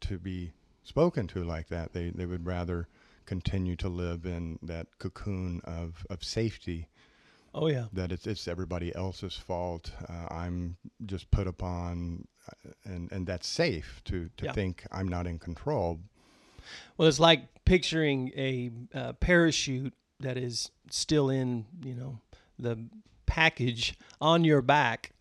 to 0.00 0.18
be 0.18 0.52
spoken 0.82 1.28
to 1.28 1.44
like 1.44 1.68
that. 1.68 1.92
They 1.92 2.10
they 2.10 2.26
would 2.26 2.44
rather 2.44 2.88
continue 3.24 3.76
to 3.76 3.88
live 3.88 4.26
in 4.26 4.58
that 4.62 4.86
cocoon 4.98 5.60
of, 5.62 6.04
of 6.10 6.24
safety 6.24 6.88
Oh 7.54 7.66
yeah. 7.68 7.86
that 7.92 8.12
it's 8.12 8.26
it's 8.26 8.46
everybody 8.46 8.94
else's 8.94 9.36
fault. 9.36 9.92
Uh, 10.08 10.32
I'm 10.32 10.76
just 11.06 11.30
put 11.30 11.46
upon, 11.46 12.26
uh, 12.48 12.70
and 12.84 13.10
and 13.12 13.26
that's 13.26 13.46
safe 13.48 14.00
to 14.04 14.30
to 14.36 14.44
Yeah. 14.46 14.52
think 14.52 14.84
I'm 14.92 15.08
not 15.08 15.26
in 15.26 15.38
control. 15.38 16.00
Well, 16.96 17.08
it's 17.08 17.18
like 17.20 17.48
picturing 17.64 18.30
a 18.36 18.70
uh, 18.94 19.12
parachute 19.14 19.94
that 20.20 20.36
is 20.36 20.70
still 20.90 21.30
in, 21.30 21.64
you 21.82 21.94
know, 21.94 22.20
the 22.58 22.78
package 23.26 23.94
on 24.20 24.44
your 24.44 24.60
back, 24.62 25.12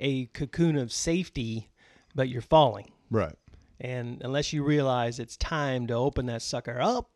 a 0.00 0.26
cocoon 0.26 0.76
of 0.76 0.92
safety, 0.92 1.70
but 2.14 2.28
you're 2.28 2.42
falling. 2.42 2.90
Right. 3.10 3.36
And 3.80 4.20
unless 4.22 4.52
you 4.52 4.62
realize 4.64 5.18
it's 5.18 5.36
time 5.36 5.86
to 5.86 5.94
open 5.94 6.26
that 6.26 6.42
sucker 6.42 6.78
up, 6.80 7.10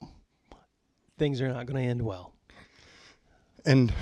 things 1.18 1.40
are 1.42 1.48
not 1.48 1.66
going 1.66 1.82
to 1.82 1.88
end 1.90 2.02
well. 2.02 2.32
And 3.66 3.92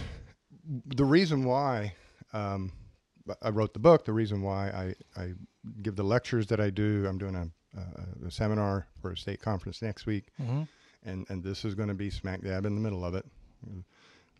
the 0.86 1.04
reason 1.04 1.44
why 1.44 1.94
um, 2.32 2.72
I 3.40 3.50
wrote 3.50 3.72
the 3.72 3.78
book, 3.78 4.04
the 4.04 4.12
reason 4.12 4.42
why 4.42 4.68
I, 5.16 5.20
I 5.20 5.32
give 5.82 5.96
the 5.96 6.02
lectures 6.04 6.46
that 6.48 6.60
I 6.60 6.70
do, 6.70 7.06
I'm 7.08 7.18
doing 7.18 7.34
a, 7.36 7.48
a, 7.78 8.26
a 8.26 8.30
seminar 8.30 8.86
for 9.00 9.12
a 9.12 9.16
state 9.16 9.40
conference 9.40 9.82
next 9.82 10.06
week, 10.06 10.24
Mm-hmm. 10.40 10.62
and, 11.04 11.26
and 11.28 11.42
this 11.42 11.64
is 11.64 11.74
going 11.74 11.88
to 11.88 11.94
be 11.94 12.10
smack 12.10 12.42
dab 12.42 12.64
in 12.66 12.74
the 12.74 12.80
middle 12.80 13.04
of 13.04 13.14
it. 13.14 13.24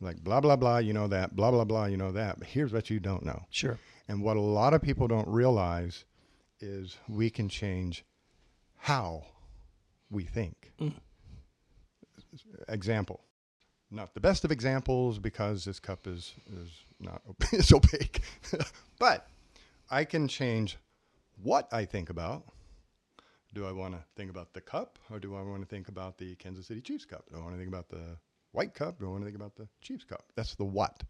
Like, 0.01 0.23
blah, 0.25 0.41
blah, 0.41 0.57
blah, 0.57 0.79
you 0.79 0.93
know 0.93 1.07
that, 1.09 1.37
blah, 1.37 1.51
blah, 1.53 1.65
blah, 1.65 1.85
you 1.87 1.97
know 1.97 2.11
that. 2.12 2.39
But 2.39 2.49
here's 2.49 2.73
what 2.73 2.91
you 2.91 2.99
don't 2.99 3.25
know. 3.25 3.45
Sure. 3.51 3.79
And 4.09 4.21
what 4.23 4.37
a 4.37 4.41
lot 4.41 4.75
of 4.75 4.83
people 4.83 5.07
don't 5.07 5.29
realize 5.29 6.05
is 6.61 6.97
we 7.09 7.31
can 7.31 7.49
change 7.49 8.05
how 8.79 9.25
we 10.11 10.25
think. 10.25 10.73
Mm. 10.81 10.95
Example. 12.69 13.21
Not 13.95 14.15
the 14.15 14.21
best 14.21 14.43
of 14.45 14.51
examples 14.51 15.19
because 15.19 15.67
this 15.67 15.79
cup 15.79 16.07
is 16.07 16.35
is 16.51 16.71
not 16.99 17.21
is 17.53 17.73
opaque. 17.73 18.23
but 18.99 19.29
I 19.91 20.05
can 20.05 20.29
change 20.29 20.79
what 21.43 21.69
I 21.73 21.85
think 21.85 22.09
about. 22.09 22.45
Do 23.55 23.67
I 23.67 23.73
want 23.73 23.93
to 23.93 24.01
think 24.17 24.31
about 24.31 24.55
the 24.55 24.63
cup 24.63 24.99
or 25.11 25.19
do 25.19 25.37
I 25.37 25.43
want 25.43 25.61
to 25.61 25.69
think 25.69 25.89
about 25.89 26.17
the 26.17 26.35
Kansas 26.37 26.67
City 26.67 26.81
Chiefs 26.81 27.05
cup? 27.05 27.25
Do 27.31 27.37
I 27.37 27.43
want 27.43 27.53
to 27.53 27.59
think 27.59 27.69
about 27.69 27.91
the 27.91 28.17
white 28.53 28.73
cup? 28.73 28.99
Do 28.99 29.07
I 29.07 29.11
want 29.11 29.23
to 29.23 29.27
think 29.27 29.37
about 29.37 29.57
the 29.57 29.69
Chiefs 29.83 30.05
cup? 30.05 30.25
That's 30.37 30.55
the 30.55 30.65
what. 30.65 31.03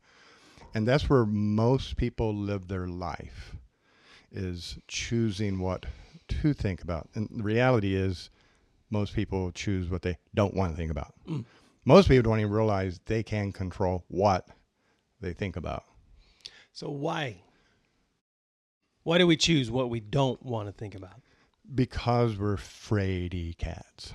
And 0.75 0.89
that's 0.89 1.09
where 1.09 1.25
most 1.25 1.97
people 1.97 2.35
live 2.35 2.67
their 2.67 2.89
life 2.89 3.55
is 4.33 4.77
choosing 4.89 5.61
what 5.61 5.87
to 6.29 6.53
think 6.53 6.83
about. 6.83 7.09
And 7.15 7.29
the 7.31 7.45
reality 7.45 7.95
is 7.95 8.31
most 8.91 9.15
people 9.15 9.53
choose 9.53 9.89
what 9.89 10.03
they 10.03 10.19
don't 10.35 10.55
want 10.55 10.73
to 10.73 10.77
think 10.77 10.91
about. 10.91 11.15
Mm. 11.29 11.45
Most 11.85 12.09
people 12.09 12.31
don't 12.31 12.41
even 12.41 12.53
realize 12.53 13.01
they 13.07 13.23
can 13.23 13.53
control 13.53 14.05
what 14.09 14.47
they 15.21 15.33
think 15.33 15.57
about. 15.57 15.85
So 16.73 16.89
why? 16.89 17.43
Why 19.03 19.19
do 19.19 19.27
we 19.27 19.37
choose 19.37 19.71
what 19.71 19.91
we 19.91 20.01
don't 20.01 20.43
want 20.43 20.69
to 20.69 20.73
think 20.73 20.95
about? 20.95 21.21
Because 21.75 22.37
we're 22.37 22.57
fraidy 22.57 23.57
cats. 23.57 24.15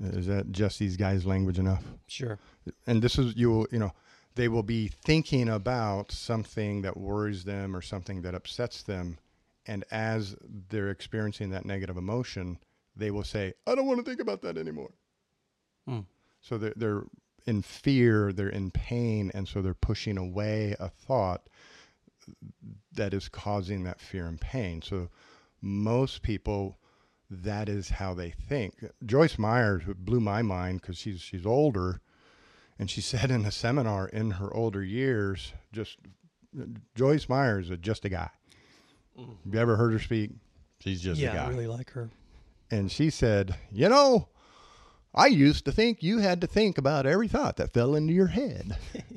Is 0.00 0.26
that 0.26 0.52
just 0.52 0.78
these 0.78 0.96
guys' 0.96 1.26
language 1.26 1.58
enough? 1.58 1.84
Sure. 2.06 2.38
and 2.86 3.02
this 3.02 3.18
is 3.18 3.36
you 3.36 3.50
will 3.50 3.66
you 3.70 3.78
know 3.78 3.92
they 4.34 4.48
will 4.48 4.62
be 4.62 4.88
thinking 4.88 5.48
about 5.48 6.10
something 6.10 6.82
that 6.82 6.96
worries 6.96 7.44
them 7.44 7.76
or 7.76 7.82
something 7.82 8.22
that 8.22 8.34
upsets 8.34 8.82
them 8.82 9.18
and 9.66 9.84
as 9.90 10.36
they're 10.68 10.90
experiencing 10.90 11.50
that 11.50 11.64
negative 11.64 11.96
emotion 11.96 12.58
they 12.96 13.10
will 13.10 13.24
say 13.24 13.52
i 13.66 13.74
don't 13.74 13.86
want 13.86 13.98
to 13.98 14.04
think 14.04 14.20
about 14.20 14.42
that 14.42 14.56
anymore 14.58 14.90
Mm. 15.88 16.06
so 16.40 16.58
they're, 16.58 16.74
they're 16.76 17.02
in 17.46 17.62
fear 17.62 18.32
they're 18.32 18.48
in 18.48 18.70
pain 18.70 19.30
and 19.34 19.48
so 19.48 19.60
they're 19.60 19.74
pushing 19.74 20.16
away 20.16 20.76
a 20.78 20.88
thought 20.88 21.48
that 22.92 23.12
is 23.12 23.28
causing 23.28 23.82
that 23.82 24.00
fear 24.00 24.26
and 24.26 24.40
pain 24.40 24.80
so 24.80 25.08
most 25.60 26.22
people 26.22 26.78
that 27.28 27.68
is 27.68 27.88
how 27.88 28.14
they 28.14 28.30
think 28.30 28.74
joyce 29.04 29.38
meyers 29.38 29.82
who 29.82 29.94
blew 29.94 30.20
my 30.20 30.42
mind 30.42 30.80
because 30.80 30.98
she's 30.98 31.20
she's 31.20 31.46
older 31.46 32.00
and 32.82 32.90
she 32.90 33.00
said 33.12 33.30
in 33.30 33.44
a 33.44 33.52
seminar 33.52 34.08
in 34.08 34.32
her 34.32 34.52
older 34.54 34.82
years, 34.82 35.52
just 35.72 35.98
Joyce 36.94 37.28
Meyers 37.28 37.70
is 37.70 37.78
just 37.78 38.04
a 38.04 38.08
guy. 38.08 38.30
Have 39.16 39.54
you 39.54 39.58
ever 39.58 39.76
heard 39.76 39.92
her 39.92 39.98
speak? 39.98 40.32
She's 40.80 41.00
just 41.00 41.20
yeah, 41.20 41.30
a 41.30 41.34
guy. 41.34 41.44
I 41.44 41.48
really 41.48 41.66
like 41.66 41.90
her. 41.92 42.10
And 42.70 42.90
she 42.90 43.10
said, 43.10 43.54
You 43.70 43.88
know, 43.88 44.28
I 45.14 45.26
used 45.26 45.64
to 45.66 45.72
think 45.72 46.02
you 46.02 46.18
had 46.18 46.40
to 46.40 46.46
think 46.46 46.78
about 46.78 47.06
every 47.06 47.28
thought 47.28 47.56
that 47.56 47.74
fell 47.74 47.94
into 47.94 48.12
your 48.12 48.28
head. 48.28 48.76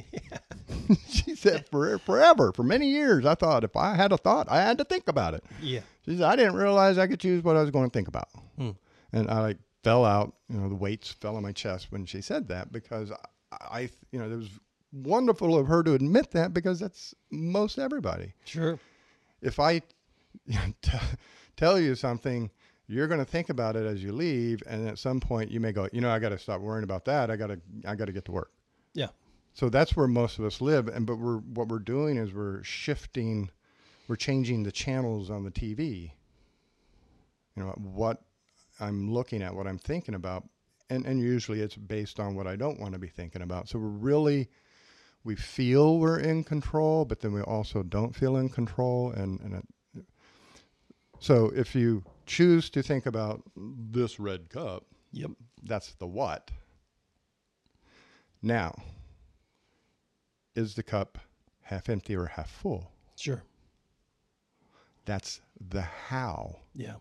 she 1.07 1.35
said, 1.35 1.67
for, 1.69 1.97
Forever, 1.99 2.51
for 2.51 2.63
many 2.63 2.89
years, 2.89 3.25
I 3.25 3.35
thought 3.35 3.63
if 3.63 3.75
I 3.75 3.95
had 3.95 4.11
a 4.11 4.17
thought, 4.17 4.47
I 4.49 4.61
had 4.61 4.77
to 4.77 4.83
think 4.83 5.07
about 5.07 5.33
it. 5.33 5.43
Yeah. 5.61 5.81
She 6.05 6.17
said, 6.17 6.25
I 6.25 6.35
didn't 6.35 6.55
realize 6.55 6.97
I 6.97 7.07
could 7.07 7.19
choose 7.19 7.43
what 7.43 7.55
I 7.55 7.61
was 7.61 7.71
going 7.71 7.89
to 7.89 7.93
think 7.93 8.07
about. 8.07 8.29
Hmm. 8.57 8.71
And 9.11 9.29
I 9.29 9.39
like 9.41 9.57
fell 9.83 10.05
out, 10.05 10.35
you 10.49 10.57
know, 10.57 10.69
the 10.69 10.75
weights 10.75 11.11
fell 11.11 11.35
on 11.35 11.43
my 11.43 11.51
chest 11.51 11.91
when 11.91 12.05
she 12.05 12.21
said 12.21 12.47
that 12.49 12.71
because 12.71 13.11
I, 13.11 13.79
I 13.79 13.89
you 14.11 14.19
know, 14.19 14.25
it 14.25 14.35
was 14.35 14.49
wonderful 14.91 15.57
of 15.57 15.67
her 15.67 15.83
to 15.83 15.93
admit 15.93 16.31
that 16.31 16.53
because 16.53 16.79
that's 16.79 17.13
most 17.31 17.79
everybody. 17.79 18.33
Sure. 18.45 18.79
If 19.41 19.59
I 19.59 19.73
you 20.45 20.55
know, 20.55 20.73
t- 20.81 20.97
tell 21.55 21.79
you 21.79 21.95
something, 21.95 22.49
you're 22.87 23.07
going 23.07 23.19
to 23.19 23.25
think 23.25 23.49
about 23.49 23.75
it 23.75 23.85
as 23.85 24.03
you 24.03 24.11
leave, 24.11 24.61
and 24.67 24.87
at 24.87 24.99
some 24.99 25.19
point 25.19 25.51
you 25.51 25.59
may 25.59 25.71
go, 25.71 25.89
you 25.91 26.01
know, 26.01 26.09
I 26.09 26.19
got 26.19 26.29
to 26.29 26.37
stop 26.37 26.61
worrying 26.61 26.83
about 26.83 27.05
that. 27.05 27.31
I 27.31 27.35
got 27.35 27.47
to, 27.47 27.59
I 27.85 27.95
got 27.95 28.05
to 28.05 28.11
get 28.11 28.25
to 28.25 28.31
work. 28.31 28.51
Yeah. 28.93 29.07
So 29.53 29.69
that's 29.69 29.95
where 29.95 30.07
most 30.07 30.37
of 30.37 30.45
us 30.45 30.61
live, 30.61 30.87
and 30.87 31.05
but 31.05 31.15
we're 31.15 31.37
what 31.37 31.69
we're 31.69 31.79
doing 31.79 32.17
is 32.17 32.33
we're 32.33 32.61
shifting, 32.63 33.49
we're 34.07 34.17
changing 34.17 34.63
the 34.63 34.71
channels 34.71 35.29
on 35.29 35.43
the 35.43 35.51
TV. 35.51 36.11
You 37.55 37.63
know 37.63 37.69
what 37.77 38.21
I'm 38.81 39.11
looking 39.11 39.41
at, 39.41 39.55
what 39.55 39.65
I'm 39.65 39.77
thinking 39.77 40.13
about, 40.13 40.43
and 40.89 41.05
and 41.05 41.21
usually 41.21 41.61
it's 41.61 41.75
based 41.75 42.19
on 42.19 42.35
what 42.35 42.47
I 42.47 42.57
don't 42.57 42.79
want 42.81 42.93
to 42.93 42.99
be 42.99 43.07
thinking 43.07 43.41
about. 43.41 43.69
So 43.69 43.79
we're 43.79 43.87
really 43.87 44.49
we 45.23 45.35
feel 45.35 45.99
we're 45.99 46.19
in 46.19 46.43
control, 46.43 47.05
but 47.05 47.21
then 47.21 47.31
we 47.31 47.41
also 47.41 47.81
don't 47.81 48.13
feel 48.13 48.35
in 48.35 48.49
control, 48.49 49.11
and 49.11 49.39
and 49.39 49.53
it, 49.55 50.05
so 51.19 51.51
if 51.55 51.73
you 51.73 52.03
choose 52.25 52.69
to 52.71 52.81
think 52.83 53.05
about 53.05 53.43
this 53.55 54.19
red 54.19 54.49
cup, 54.49 54.85
Yep. 55.11 55.31
that's 55.63 55.93
the 55.95 56.07
what. 56.07 56.51
Now, 58.41 58.75
is 60.55 60.75
the 60.75 60.83
cup 60.83 61.17
half 61.63 61.89
empty 61.89 62.15
or 62.15 62.25
half 62.27 62.49
full? 62.49 62.91
Sure. 63.15 63.43
That's 65.05 65.41
the 65.69 65.81
how. 65.81 66.59
Yeah. 66.73 66.95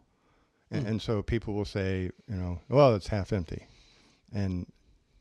And, 0.70 0.86
Mm. 0.86 0.88
and 0.90 1.02
so 1.02 1.22
people 1.22 1.54
will 1.54 1.64
say, 1.64 2.10
you 2.28 2.36
know, 2.36 2.60
well, 2.68 2.94
it's 2.94 3.08
half 3.08 3.32
empty. 3.32 3.66
And 4.32 4.66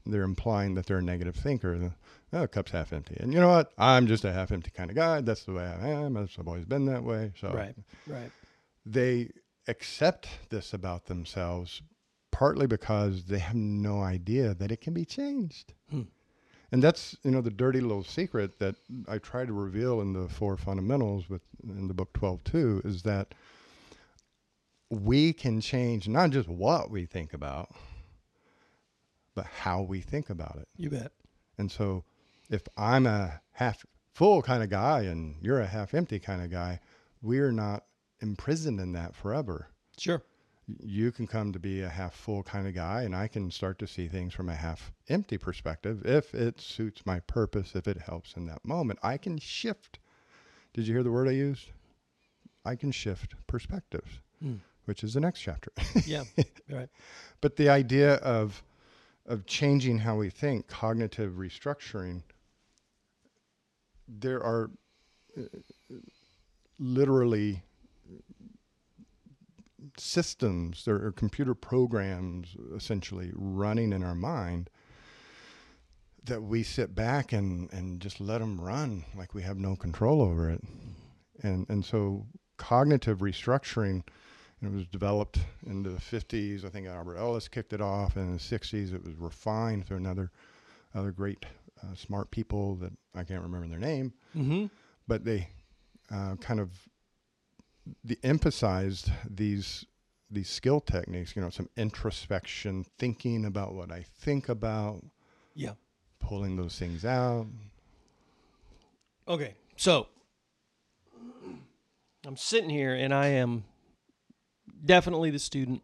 they're 0.06 0.24
implying 0.24 0.76
that 0.76 0.86
they're 0.86 0.98
a 0.98 1.02
negative 1.04 1.36
thinker. 1.36 1.78
The 1.78 1.94
oh, 2.34 2.48
cup's 2.48 2.72
half 2.72 2.92
empty. 2.94 3.16
And 3.20 3.34
you 3.34 3.40
know 3.40 3.50
what? 3.50 3.72
I'm 3.78 4.08
just 4.08 4.26
a 4.26 4.34
half 4.34 4.52
empty 4.52 4.72
kind 4.72 4.90
of 4.90 4.96
guy. 4.96 5.22
That's 5.22 5.44
the 5.44 5.54
way 5.54 5.64
I 5.66 5.90
am. 5.90 6.18
I've 6.18 6.36
always 6.48 6.66
been 6.66 6.86
that 6.88 7.04
way. 7.04 7.32
So 7.40 7.50
Right. 7.52 7.76
Right. 8.08 8.32
they 8.86 9.30
accept 9.68 10.28
this 10.50 10.74
about 10.74 11.06
themselves 11.06 11.82
partly 12.32 12.66
because 12.66 13.26
they 13.26 13.40
have 13.40 13.56
no 13.56 14.02
idea 14.02 14.54
that 14.56 14.72
it 14.72 14.82
can 14.82 14.94
be 14.94 15.06
changed. 15.06 15.74
Hmm. 15.90 16.02
And 16.72 16.82
that's, 16.82 17.16
you 17.24 17.30
know, 17.30 17.42
the 17.42 17.52
dirty 17.52 17.80
little 17.80 18.04
secret 18.04 18.58
that 18.58 18.76
I 19.08 19.20
try 19.20 19.46
to 19.46 19.54
reveal 19.54 20.02
in 20.02 20.14
the 20.14 20.28
four 20.28 20.58
fundamentals 20.58 21.30
with 21.30 21.44
in 21.64 21.88
the 21.88 21.94
book 21.94 22.12
12-2 22.14 22.84
is 22.84 23.04
that 23.04 23.36
we 24.90 25.34
can 25.34 25.62
change 25.62 26.08
not 26.08 26.32
just 26.32 26.50
what 26.50 26.90
we 26.90 27.06
think 27.06 27.34
about, 27.34 27.70
but 29.36 29.46
how 29.46 29.84
we 29.84 30.02
think 30.02 30.32
about 30.32 30.58
it. 30.60 30.68
You 30.76 30.90
bet. 30.90 31.12
And 31.60 31.72
so 31.72 32.04
if 32.50 32.64
I'm 32.76 33.06
a 33.06 33.42
half 33.52 33.86
full 34.14 34.42
kind 34.42 34.64
of 34.64 34.70
guy 34.72 35.02
and 35.02 35.36
you're 35.42 35.62
a 35.62 35.68
half 35.68 35.94
empty 35.94 36.20
kind 36.20 36.42
of 36.42 36.50
guy, 36.50 36.80
we're 37.22 37.52
not 37.52 37.84
imprisoned 38.24 38.80
in 38.80 38.94
that 38.94 39.16
forever. 39.16 39.68
Sure. 40.00 40.24
You 40.82 41.12
can 41.12 41.28
come 41.28 41.52
to 41.52 41.60
be 41.60 41.82
a 41.82 41.90
half 41.90 42.16
full 42.16 42.42
kind 42.42 42.66
of 42.68 42.74
guy, 42.74 43.04
and 43.04 43.14
I 43.14 43.28
can 43.28 43.52
start 43.52 43.78
to 43.80 43.88
see 43.88 44.08
things 44.08 44.34
from 44.34 44.48
a 44.48 44.56
half 44.56 44.94
empty 45.10 45.38
perspective 45.38 46.02
if 46.06 46.34
it 46.34 46.62
suits 46.62 47.06
my 47.06 47.20
purpose, 47.20 47.76
if 47.76 47.86
it 47.88 47.98
helps 47.98 48.36
in 48.36 48.46
that 48.48 48.64
moment. 48.66 49.00
I 49.04 49.18
can 49.18 49.38
shift. 49.38 50.00
Did 50.74 50.88
you 50.88 50.94
hear 50.94 51.04
the 51.04 51.12
word 51.12 51.28
I 51.28 51.32
used? 51.32 51.68
I 52.66 52.76
can 52.78 52.92
shift 52.94 53.36
perspectives, 53.46 54.10
Hmm. 54.40 54.56
which 54.86 55.04
is 55.04 55.14
the 55.14 55.20
next 55.20 55.42
chapter. 55.42 55.72
Yeah. 56.06 56.24
right. 56.72 56.90
But 57.42 57.58
the 57.58 57.70
idea 57.70 58.16
of 58.16 58.64
of 59.26 59.46
changing 59.46 60.00
how 60.00 60.16
we 60.18 60.30
think, 60.30 60.68
cognitive 60.68 61.34
restructuring, 61.34 62.24
there 64.08 64.42
are 64.44 64.70
uh, 65.38 65.44
literally 66.80 67.64
systems, 69.98 70.86
there 70.86 70.96
are 70.96 71.12
computer 71.12 71.54
programs 71.54 72.56
essentially 72.76 73.32
running 73.34 73.92
in 73.94 74.04
our 74.04 74.16
mind 74.16 74.70
that 76.26 76.42
we 76.44 76.64
sit 76.64 76.96
back 76.96 77.34
and, 77.34 77.72
and 77.74 78.00
just 78.00 78.22
let 78.22 78.40
them 78.40 78.60
run 78.62 79.04
like 79.16 79.34
we 79.34 79.42
have 79.42 79.58
no 79.58 79.76
control 79.76 80.22
over 80.22 80.50
it. 80.50 80.62
And, 81.42 81.66
and 81.70 81.84
so 81.84 82.26
cognitive 82.58 83.20
restructuring 83.20 84.04
it 84.62 84.72
was 84.72 84.88
developed 84.88 85.40
in 85.68 85.84
the 85.84 85.90
50s. 85.90 86.64
I 86.64 86.70
think 86.70 86.88
Albert 86.88 87.18
Ellis 87.18 87.50
kicked 87.50 87.74
it 87.74 87.82
off. 87.82 88.16
And 88.16 88.28
in 88.28 88.34
the 88.34 88.40
60s, 88.40 88.94
it 88.94 89.04
was 89.04 89.14
refined 89.16 89.86
through 89.86 89.98
another 89.98 90.32
other 90.96 91.12
great 91.12 91.46
uh, 91.84 91.94
smart 91.96 92.32
people 92.32 92.76
that 92.76 92.94
I 93.14 93.24
can't 93.26 93.42
remember 93.42 93.68
their 93.68 93.80
name, 93.80 94.14
Mm-hmm. 94.34 94.68
but 95.08 95.26
they 95.26 95.50
uh, 96.10 96.36
kind 96.36 96.62
of 96.62 96.70
the 98.04 98.18
emphasized 98.24 99.12
these 99.30 99.86
these 100.30 100.50
skill 100.50 100.80
techniques. 100.82 101.36
You 101.36 101.42
know, 101.42 101.50
some 101.50 101.70
introspection, 101.78 102.86
thinking 102.98 103.46
about 103.46 103.74
what 103.74 103.92
I 103.92 104.02
think 104.02 104.50
about, 104.50 105.04
Yeah. 105.54 105.74
pulling 106.20 106.56
those 106.56 106.78
things 106.80 107.06
out. 107.06 107.48
Okay. 109.28 109.56
So 109.78 110.08
I'm 112.26 112.38
sitting 112.38 112.70
here 112.70 112.96
and 112.96 113.14
I 113.14 113.28
am 113.28 113.64
definitely 114.86 115.30
the 115.30 115.40
student, 115.40 115.84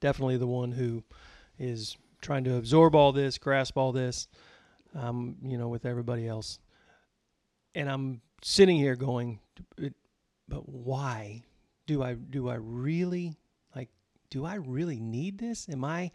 definitely 0.00 0.36
the 0.36 0.46
one 0.46 0.72
who 0.72 1.02
is 1.58 1.96
trying 2.20 2.44
to 2.44 2.56
absorb 2.56 2.94
all 2.94 3.12
this, 3.12 3.38
grasp 3.38 3.76
all 3.76 3.92
this, 3.92 4.28
um, 4.94 5.36
you 5.42 5.56
know, 5.56 5.68
with 5.68 5.86
everybody 5.86 6.26
else. 6.26 6.58
And 7.74 7.88
I'm 7.88 8.20
sitting 8.42 8.76
here 8.76 8.96
going, 8.96 9.40
"But- 9.76 9.94
but 10.48 10.68
why 10.68 11.44
do 11.86 12.02
I 12.02 12.14
do 12.14 12.48
I 12.48 12.54
really 12.54 13.36
like 13.74 13.88
do 14.30 14.44
I 14.44 14.54
really 14.54 15.00
need 15.00 15.38
this? 15.38 15.68
Am 15.68 15.84
I 15.84 16.10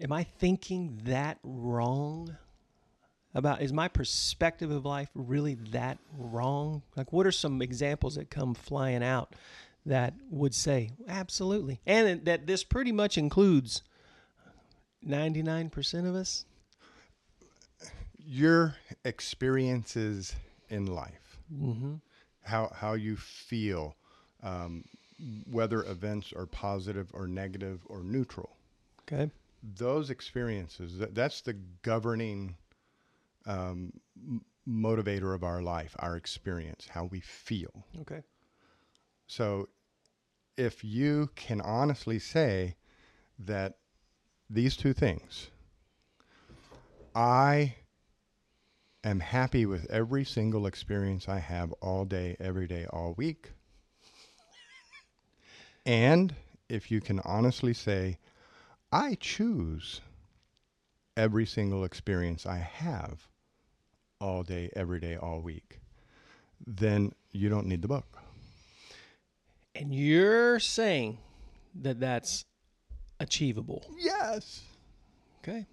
am 0.00 0.12
I 0.12 0.24
thinking 0.24 1.00
that 1.04 1.38
wrong? 1.42 2.36
about 3.36 3.60
is 3.60 3.70
my 3.72 3.86
perspective 3.86 4.70
of 4.70 4.86
life 4.86 5.10
really 5.14 5.54
that 5.70 5.98
wrong? 6.16 6.82
Like, 6.96 7.12
what 7.12 7.26
are 7.26 7.32
some 7.32 7.60
examples 7.60 8.14
that 8.14 8.30
come 8.30 8.54
flying 8.54 9.04
out 9.04 9.34
that 9.84 10.14
would 10.30 10.54
say 10.54 10.90
absolutely, 11.06 11.80
and 11.86 12.24
that 12.24 12.46
this 12.46 12.64
pretty 12.64 12.92
much 12.92 13.18
includes 13.18 13.82
ninety 15.02 15.42
nine 15.42 15.68
percent 15.68 16.06
of 16.06 16.14
us? 16.14 16.46
Your 18.18 18.74
experiences 19.04 20.34
in 20.70 20.86
life. 20.86 21.38
Mm-hmm. 21.54 21.94
How 22.46 22.70
how 22.74 22.94
you 22.94 23.16
feel, 23.16 23.96
um, 24.42 24.84
whether 25.50 25.82
events 25.84 26.32
are 26.32 26.46
positive 26.46 27.10
or 27.12 27.26
negative 27.26 27.80
or 27.86 28.02
neutral. 28.02 28.56
Okay. 29.02 29.30
Those 29.62 30.10
experiences 30.10 30.98
that, 30.98 31.14
that's 31.14 31.40
the 31.40 31.54
governing 31.82 32.56
um, 33.46 33.92
motivator 34.68 35.34
of 35.34 35.42
our 35.44 35.62
life, 35.62 35.94
our 35.98 36.16
experience, 36.16 36.88
how 36.90 37.04
we 37.04 37.20
feel. 37.20 37.84
Okay. 38.00 38.22
So, 39.26 39.68
if 40.56 40.84
you 40.84 41.30
can 41.34 41.60
honestly 41.60 42.18
say 42.18 42.76
that 43.38 43.78
these 44.48 44.76
two 44.76 44.92
things, 44.92 45.50
I 47.14 47.74
am 49.08 49.20
happy 49.20 49.66
with 49.66 49.88
every 49.90 50.24
single 50.24 50.66
experience 50.66 51.28
I 51.28 51.38
have 51.38 51.72
all 51.80 52.04
day, 52.04 52.36
every 52.40 52.66
day, 52.66 52.86
all 52.90 53.14
week. 53.16 53.52
And 55.84 56.34
if 56.68 56.90
you 56.90 57.00
can 57.00 57.20
honestly 57.20 57.72
say, 57.72 58.18
I 58.90 59.16
choose 59.20 60.00
every 61.16 61.46
single 61.46 61.84
experience 61.84 62.46
I 62.46 62.56
have 62.58 63.28
all 64.20 64.42
day, 64.42 64.70
every 64.74 64.98
day, 65.00 65.16
all 65.16 65.40
week, 65.40 65.80
then 66.66 67.12
you 67.32 67.48
don't 67.48 67.66
need 67.66 67.82
the 67.82 67.88
book. 67.88 68.18
And 69.74 69.94
you're 69.94 70.58
saying 70.58 71.18
that 71.82 72.00
that's 72.00 72.44
achievable. 73.20 73.84
Yes. 73.96 74.62
Okay. 75.42 75.66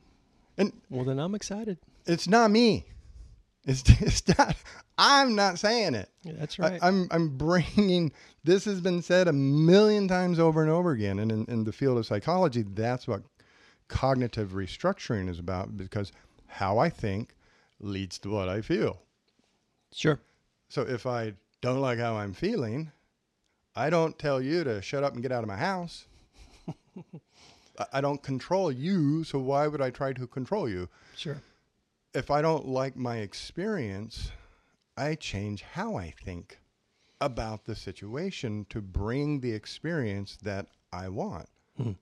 And 0.58 0.74
Well, 0.90 1.06
then 1.06 1.20
I'm 1.20 1.34
excited. 1.34 1.78
it's 2.06 2.28
not 2.28 2.52
me. 2.52 2.86
It's, 3.66 3.84
it's 4.02 4.28
not. 4.38 4.56
I'm 4.98 5.36
not 5.36 5.58
saying 5.60 5.96
it. 5.96 6.10
Yeah, 6.24 6.34
that's 6.38 6.60
I- 6.60 6.70
right. 6.70 6.80
I'm 6.84 7.08
I'm 7.12 7.30
bringing. 7.38 8.12
This 8.44 8.66
has 8.66 8.82
been 8.82 9.02
said 9.02 9.28
a 9.28 9.34
million 9.34 10.08
times 10.08 10.38
over 10.40 10.62
and 10.62 10.70
over 10.70 10.92
again, 10.92 11.20
and 11.20 11.32
in, 11.32 11.46
in 11.46 11.64
the 11.64 11.72
field 11.72 11.98
of 11.98 12.06
psychology, 12.06 12.64
that's 12.64 13.08
what 13.08 13.24
cognitive 13.88 14.52
restructuring 14.52 15.30
is 15.30 15.40
about. 15.40 15.78
Because 15.78 16.12
how 16.48 16.78
I 16.78 16.90
think 16.90 17.36
leads 17.80 18.20
to 18.20 18.30
what 18.30 18.50
I 18.50 18.62
feel. 18.62 19.02
sure. 19.94 20.20
So 20.70 20.82
if 20.82 21.06
I 21.06 21.34
don't 21.62 21.80
like 21.82 22.00
how 22.00 22.16
I'm 22.16 22.34
feeling, 22.34 22.92
I 23.76 23.90
don't 23.90 24.18
tell 24.18 24.42
you 24.42 24.64
to 24.64 24.82
shut 24.82 25.04
up 25.04 25.14
and 25.14 25.22
get 25.22 25.32
out 25.32 25.44
of 25.44 25.48
my 25.48 25.58
house. 25.58 26.06
I 27.94 28.02
don't 28.02 28.22
control 28.22 28.72
you, 28.72 29.24
so 29.24 29.40
why 29.40 29.68
would 29.68 29.82
I 29.82 29.90
try 29.90 30.14
to 30.14 30.28
control 30.28 30.70
you? 30.70 30.90
Sure. 31.16 31.42
If 32.14 32.30
I 32.30 32.42
don't 32.42 32.68
like 32.68 32.96
my 32.96 33.18
experience, 33.18 34.32
I 34.96 35.16
change 35.16 35.64
how 35.64 35.96
I 35.96 36.12
think 36.12 36.60
about 37.20 37.66
the 37.66 37.76
situation 37.76 38.66
to 38.70 38.82
bring 38.82 39.40
the 39.40 39.52
experience 39.52 40.38
that 40.44 40.68
I 40.92 41.10
want. 41.10 41.50
Mhm. 41.80 41.98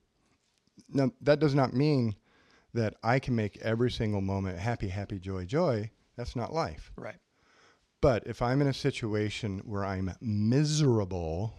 Now, 0.88 1.12
that 1.20 1.38
does 1.38 1.54
not 1.54 1.72
mean 1.72 2.16
that 2.74 2.96
I 3.02 3.18
can 3.18 3.34
make 3.34 3.56
every 3.58 3.90
single 3.90 4.20
moment 4.20 4.58
happy, 4.58 4.88
happy, 4.88 5.18
joy, 5.18 5.44
joy. 5.44 5.90
That's 6.16 6.36
not 6.36 6.52
life. 6.52 6.92
Right. 6.96 7.20
But 8.00 8.26
if 8.26 8.42
I'm 8.42 8.60
in 8.60 8.66
a 8.66 8.74
situation 8.74 9.60
where 9.60 9.84
I'm 9.84 10.14
miserable, 10.20 11.54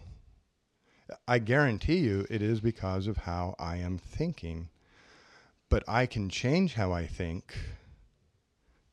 I 1.26 1.38
guarantee 1.38 1.98
you 1.98 2.26
it 2.30 2.42
is 2.42 2.60
because 2.60 3.06
of 3.06 3.18
how 3.18 3.56
I 3.58 3.76
am 3.76 3.98
thinking. 3.98 4.68
But 5.68 5.82
I 5.88 6.06
can 6.06 6.28
change 6.28 6.74
how 6.74 6.92
I 6.92 7.06
think 7.06 7.56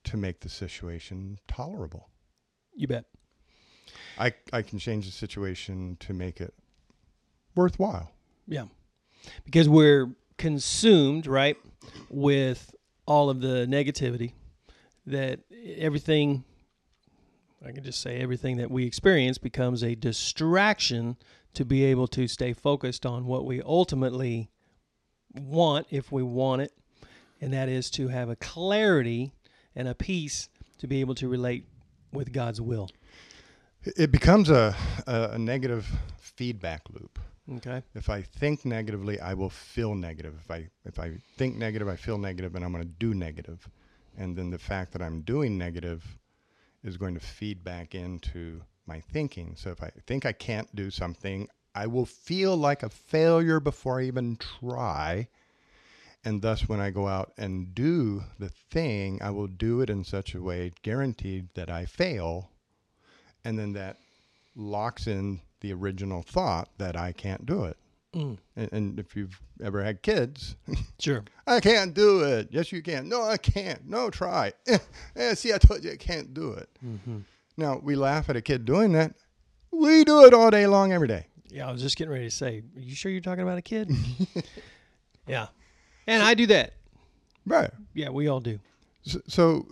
to 0.05 0.17
make 0.17 0.39
the 0.39 0.49
situation 0.49 1.39
tolerable. 1.47 2.09
You 2.75 2.87
bet. 2.87 3.05
I, 4.17 4.33
I 4.53 4.61
can 4.61 4.79
change 4.79 5.05
the 5.05 5.11
situation 5.11 5.97
to 6.01 6.13
make 6.13 6.39
it 6.39 6.53
worthwhile. 7.55 8.11
Yeah. 8.47 8.65
Because 9.45 9.67
we're 9.69 10.15
consumed, 10.37 11.27
right, 11.27 11.57
with 12.09 12.73
all 13.05 13.29
of 13.29 13.41
the 13.41 13.65
negativity 13.67 14.33
that 15.05 15.39
everything 15.77 16.43
I 17.65 17.71
can 17.71 17.83
just 17.83 18.01
say 18.01 18.17
everything 18.19 18.57
that 18.57 18.71
we 18.71 18.85
experience 18.85 19.37
becomes 19.37 19.83
a 19.83 19.93
distraction 19.93 21.17
to 21.53 21.63
be 21.63 21.83
able 21.83 22.07
to 22.07 22.27
stay 22.27 22.53
focused 22.53 23.05
on 23.05 23.25
what 23.25 23.45
we 23.45 23.61
ultimately 23.61 24.49
want 25.35 25.85
if 25.91 26.11
we 26.11 26.23
want 26.23 26.63
it, 26.63 26.73
and 27.39 27.53
that 27.53 27.69
is 27.69 27.91
to 27.91 28.07
have 28.07 28.29
a 28.29 28.35
clarity 28.35 29.33
and 29.75 29.87
a 29.87 29.95
peace 29.95 30.49
to 30.77 30.87
be 30.87 31.01
able 31.01 31.15
to 31.15 31.27
relate 31.27 31.65
with 32.11 32.33
God's 32.33 32.59
will. 32.59 32.89
It 33.83 34.11
becomes 34.11 34.49
a, 34.49 34.75
a, 35.07 35.37
negative 35.37 35.89
feedback 36.19 36.83
loop. 36.91 37.17
Okay. 37.57 37.81
If 37.95 38.09
I 38.09 38.21
think 38.21 38.63
negatively, 38.65 39.19
I 39.19 39.33
will 39.33 39.49
feel 39.49 39.95
negative. 39.95 40.35
If 40.39 40.51
I 40.51 40.69
if 40.85 40.99
I 40.99 41.13
think 41.37 41.57
negative, 41.57 41.87
I 41.87 41.95
feel 41.95 42.17
negative, 42.17 42.55
and 42.55 42.63
I'm 42.63 42.71
going 42.71 42.83
to 42.83 42.89
do 42.89 43.13
negative. 43.13 43.67
And 44.17 44.37
then 44.37 44.51
the 44.51 44.59
fact 44.59 44.91
that 44.93 45.01
I'm 45.01 45.21
doing 45.21 45.57
negative 45.57 46.05
is 46.83 46.97
going 46.97 47.15
to 47.15 47.19
feed 47.19 47.63
back 47.63 47.95
into 47.95 48.61
my 48.85 48.99
thinking. 48.99 49.55
So 49.55 49.71
if 49.71 49.81
I 49.81 49.91
think 50.05 50.25
I 50.25 50.31
can't 50.31 50.73
do 50.75 50.91
something, 50.91 51.47
I 51.73 51.87
will 51.87 52.05
feel 52.05 52.55
like 52.57 52.83
a 52.83 52.89
failure 52.89 53.59
before 53.59 53.99
I 53.99 54.05
even 54.05 54.37
try. 54.37 55.27
And 56.23 56.41
thus, 56.41 56.69
when 56.69 56.79
I 56.79 56.91
go 56.91 57.07
out 57.07 57.33
and 57.37 57.73
do 57.73 58.23
the 58.37 58.49
thing, 58.49 59.19
I 59.21 59.31
will 59.31 59.47
do 59.47 59.81
it 59.81 59.89
in 59.89 60.03
such 60.03 60.35
a 60.35 60.41
way 60.41 60.71
guaranteed 60.83 61.49
that 61.55 61.69
I 61.69 61.85
fail. 61.85 62.51
And 63.43 63.57
then 63.57 63.73
that 63.73 63.97
locks 64.55 65.07
in 65.07 65.41
the 65.61 65.73
original 65.73 66.21
thought 66.21 66.69
that 66.77 66.95
I 66.95 67.11
can't 67.11 67.45
do 67.45 67.63
it. 67.65 67.77
Mm. 68.13 68.37
And, 68.55 68.73
and 68.73 68.99
if 68.99 69.15
you've 69.15 69.39
ever 69.63 69.83
had 69.83 70.01
kids, 70.01 70.55
Sure. 70.99 71.23
I 71.47 71.59
can't 71.59 71.93
do 71.95 72.21
it. 72.21 72.49
Yes, 72.51 72.71
you 72.71 72.83
can. 72.83 73.09
No, 73.09 73.23
I 73.23 73.37
can't. 73.37 73.87
No, 73.87 74.09
try. 74.09 74.53
Eh, 74.67 74.77
eh, 75.15 75.33
see, 75.33 75.53
I 75.53 75.57
told 75.57 75.83
you 75.83 75.91
I 75.93 75.95
can't 75.95 76.33
do 76.33 76.51
it. 76.51 76.69
Mm-hmm. 76.85 77.19
Now, 77.57 77.79
we 77.81 77.95
laugh 77.95 78.29
at 78.29 78.35
a 78.35 78.41
kid 78.41 78.65
doing 78.65 78.91
that. 78.93 79.15
We 79.71 80.03
do 80.03 80.25
it 80.25 80.33
all 80.33 80.51
day 80.51 80.67
long, 80.67 80.93
every 80.93 81.07
day. 81.07 81.25
Yeah, 81.49 81.67
I 81.67 81.71
was 81.71 81.81
just 81.81 81.97
getting 81.97 82.11
ready 82.11 82.25
to 82.25 82.31
say, 82.31 82.61
are 82.75 82.79
you 82.79 82.95
sure 82.95 83.11
you're 83.11 83.21
talking 83.21 83.43
about 83.43 83.57
a 83.57 83.61
kid? 83.61 83.91
yeah. 85.27 85.47
And 86.07 86.23
I 86.23 86.33
do 86.33 86.47
that. 86.47 86.73
Right. 87.45 87.71
Yeah, 87.93 88.09
we 88.09 88.27
all 88.27 88.39
do. 88.39 88.59
So, 89.03 89.21
so, 89.27 89.67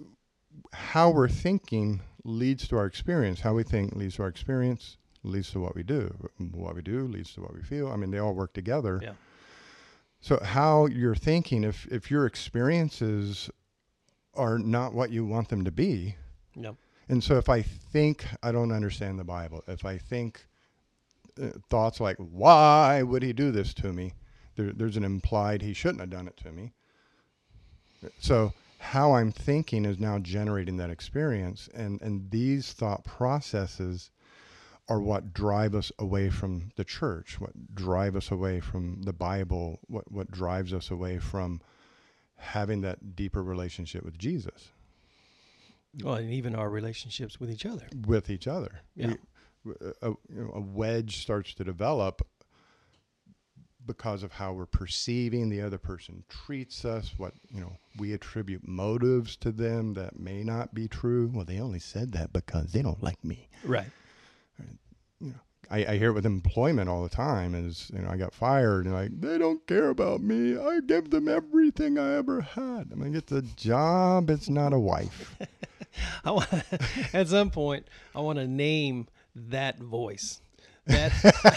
how 0.74 1.10
we're 1.10 1.28
thinking 1.28 2.02
leads 2.24 2.68
to 2.68 2.78
our 2.78 2.86
experience. 2.86 3.40
How 3.40 3.54
we 3.54 3.64
think 3.64 3.96
leads 3.96 4.16
to 4.16 4.24
our 4.24 4.28
experience, 4.28 4.98
leads 5.24 5.52
to 5.52 5.60
what 5.60 5.76
we 5.76 5.84
do. 5.84 6.14
What 6.52 6.76
we 6.76 6.82
do 6.82 7.08
leads 7.08 7.34
to 7.34 7.42
what 7.42 7.54
we 7.54 7.62
feel. 7.62 7.90
I 7.90 7.96
mean, 7.96 8.12
they 8.12 8.20
all 8.20 8.34
work 8.34 8.54
together. 8.54 9.00
Yeah. 9.02 9.14
So, 10.22 10.40
how 10.44 10.88
you're 10.88 11.16
thinking, 11.16 11.64
if, 11.64 11.86
if 11.88 12.12
your 12.12 12.26
experiences 12.26 13.50
are 14.34 14.58
not 14.60 14.94
what 14.94 15.12
you 15.12 15.26
want 15.26 15.50
them 15.50 15.64
to 15.66 15.72
be, 15.72 16.16
Yep. 16.56 16.76
And 17.08 17.24
so 17.24 17.38
if 17.38 17.50
I 17.50 17.62
think 17.62 18.26
I 18.44 18.52
don't 18.52 18.72
understand 18.72 19.18
the 19.18 19.24
Bible, 19.24 19.64
if 19.68 19.86
I 19.86 19.98
think 19.98 20.46
uh, 21.42 21.50
thoughts 21.70 22.00
like, 22.00 22.18
why 22.18 23.02
would 23.02 23.24
he 23.24 23.34
do 23.34 23.52
this 23.52 23.74
to 23.76 23.92
me? 23.92 24.14
There, 24.60 24.74
there's 24.74 24.98
an 24.98 25.06
implied 25.06 25.62
he 25.62 25.74
shouldn't 25.74 26.02
have 26.02 26.10
done 26.10 26.28
it 26.28 26.36
to 26.44 26.52
me. 26.52 26.74
So 28.20 28.52
how 28.80 29.14
I'm 29.14 29.32
thinking 29.32 29.86
is 29.86 30.00
now 30.00 30.20
generating 30.20 30.76
that 30.78 30.90
experience. 30.90 31.70
And, 31.74 32.02
and 32.02 32.30
these 32.30 32.74
thought 32.74 33.06
processes 33.06 34.12
are 34.90 35.00
what 35.00 35.34
drive 35.34 35.76
us 35.76 35.94
away 35.98 36.30
from 36.30 36.72
the 36.76 36.84
church, 36.84 37.40
what 37.40 37.74
drive 37.74 38.18
us 38.18 38.32
away 38.32 38.60
from 38.60 39.04
the 39.04 39.14
Bible, 39.14 39.80
what, 39.88 40.12
what 40.12 40.30
drives 40.30 40.74
us 40.74 40.92
away 40.92 41.20
from 41.20 41.62
having 42.36 42.82
that 42.82 43.16
deeper 43.16 43.42
relationship 43.42 44.04
with 44.04 44.18
Jesus 44.18 44.72
Well, 46.04 46.16
and 46.16 46.34
even 46.34 46.54
our 46.54 46.70
relationships 46.70 47.40
with 47.40 47.50
each 47.50 47.66
other. 47.66 47.88
with 48.08 48.30
each 48.30 48.48
other. 48.48 48.82
Yeah. 48.96 49.14
We, 49.64 49.74
a, 50.02 50.10
you 50.10 50.18
know, 50.30 50.52
a 50.54 50.60
wedge 50.60 51.22
starts 51.22 51.54
to 51.54 51.64
develop 51.64 52.28
because 53.90 54.22
of 54.22 54.34
how 54.34 54.54
we're 54.54 54.68
perceiving 54.68 55.50
the 55.50 55.62
other 55.62 55.80
person 55.80 56.24
treats 56.30 56.86
us, 56.86 57.16
what, 57.18 57.34
you 57.52 57.60
know, 57.60 57.74
we 57.98 58.14
attribute 58.14 58.68
motives 58.68 59.36
to 59.38 59.52
them 59.52 59.96
that 59.96 60.20
may 60.20 60.44
not 60.44 60.76
be 60.76 60.88
true. 60.88 61.32
Well, 61.34 61.44
they 61.44 61.60
only 61.60 61.80
said 61.80 62.12
that 62.12 62.32
because 62.32 62.72
they 62.72 62.84
don't 62.84 63.02
like 63.02 63.24
me. 63.26 63.50
Right. 63.64 63.90
You 65.20 65.32
know 65.32 65.40
I, 65.72 65.86
I 65.86 65.98
hear 65.98 66.10
it 66.10 66.14
with 66.14 66.26
employment 66.26 66.88
all 66.88 67.02
the 67.02 67.10
time 67.10 67.54
is, 67.56 67.92
you 67.92 68.02
know, 68.02 68.10
I 68.10 68.18
got 68.18 68.34
fired 68.34 68.86
and 68.86 68.94
like, 68.94 69.20
they 69.20 69.40
don't 69.40 69.66
care 69.66 69.90
about 69.90 70.22
me. 70.22 70.56
I 70.56 70.82
give 70.86 71.10
them 71.10 71.28
everything 71.28 71.98
I 71.98 72.16
ever 72.16 72.42
had. 72.42 72.90
I 72.92 72.96
mean, 72.96 73.16
it's 73.16 73.32
a 73.32 73.42
job. 73.42 74.30
It's 74.30 74.50
not 74.50 74.72
a 74.72 74.80
wife. 74.80 75.36
I 76.26 76.32
want 76.32 76.48
at 77.14 77.28
some 77.28 77.50
point 77.50 77.88
I 78.16 78.20
want 78.20 78.38
to 78.38 78.48
name 78.48 79.08
that 79.36 79.80
voice. 79.80 80.42
That 80.90 81.12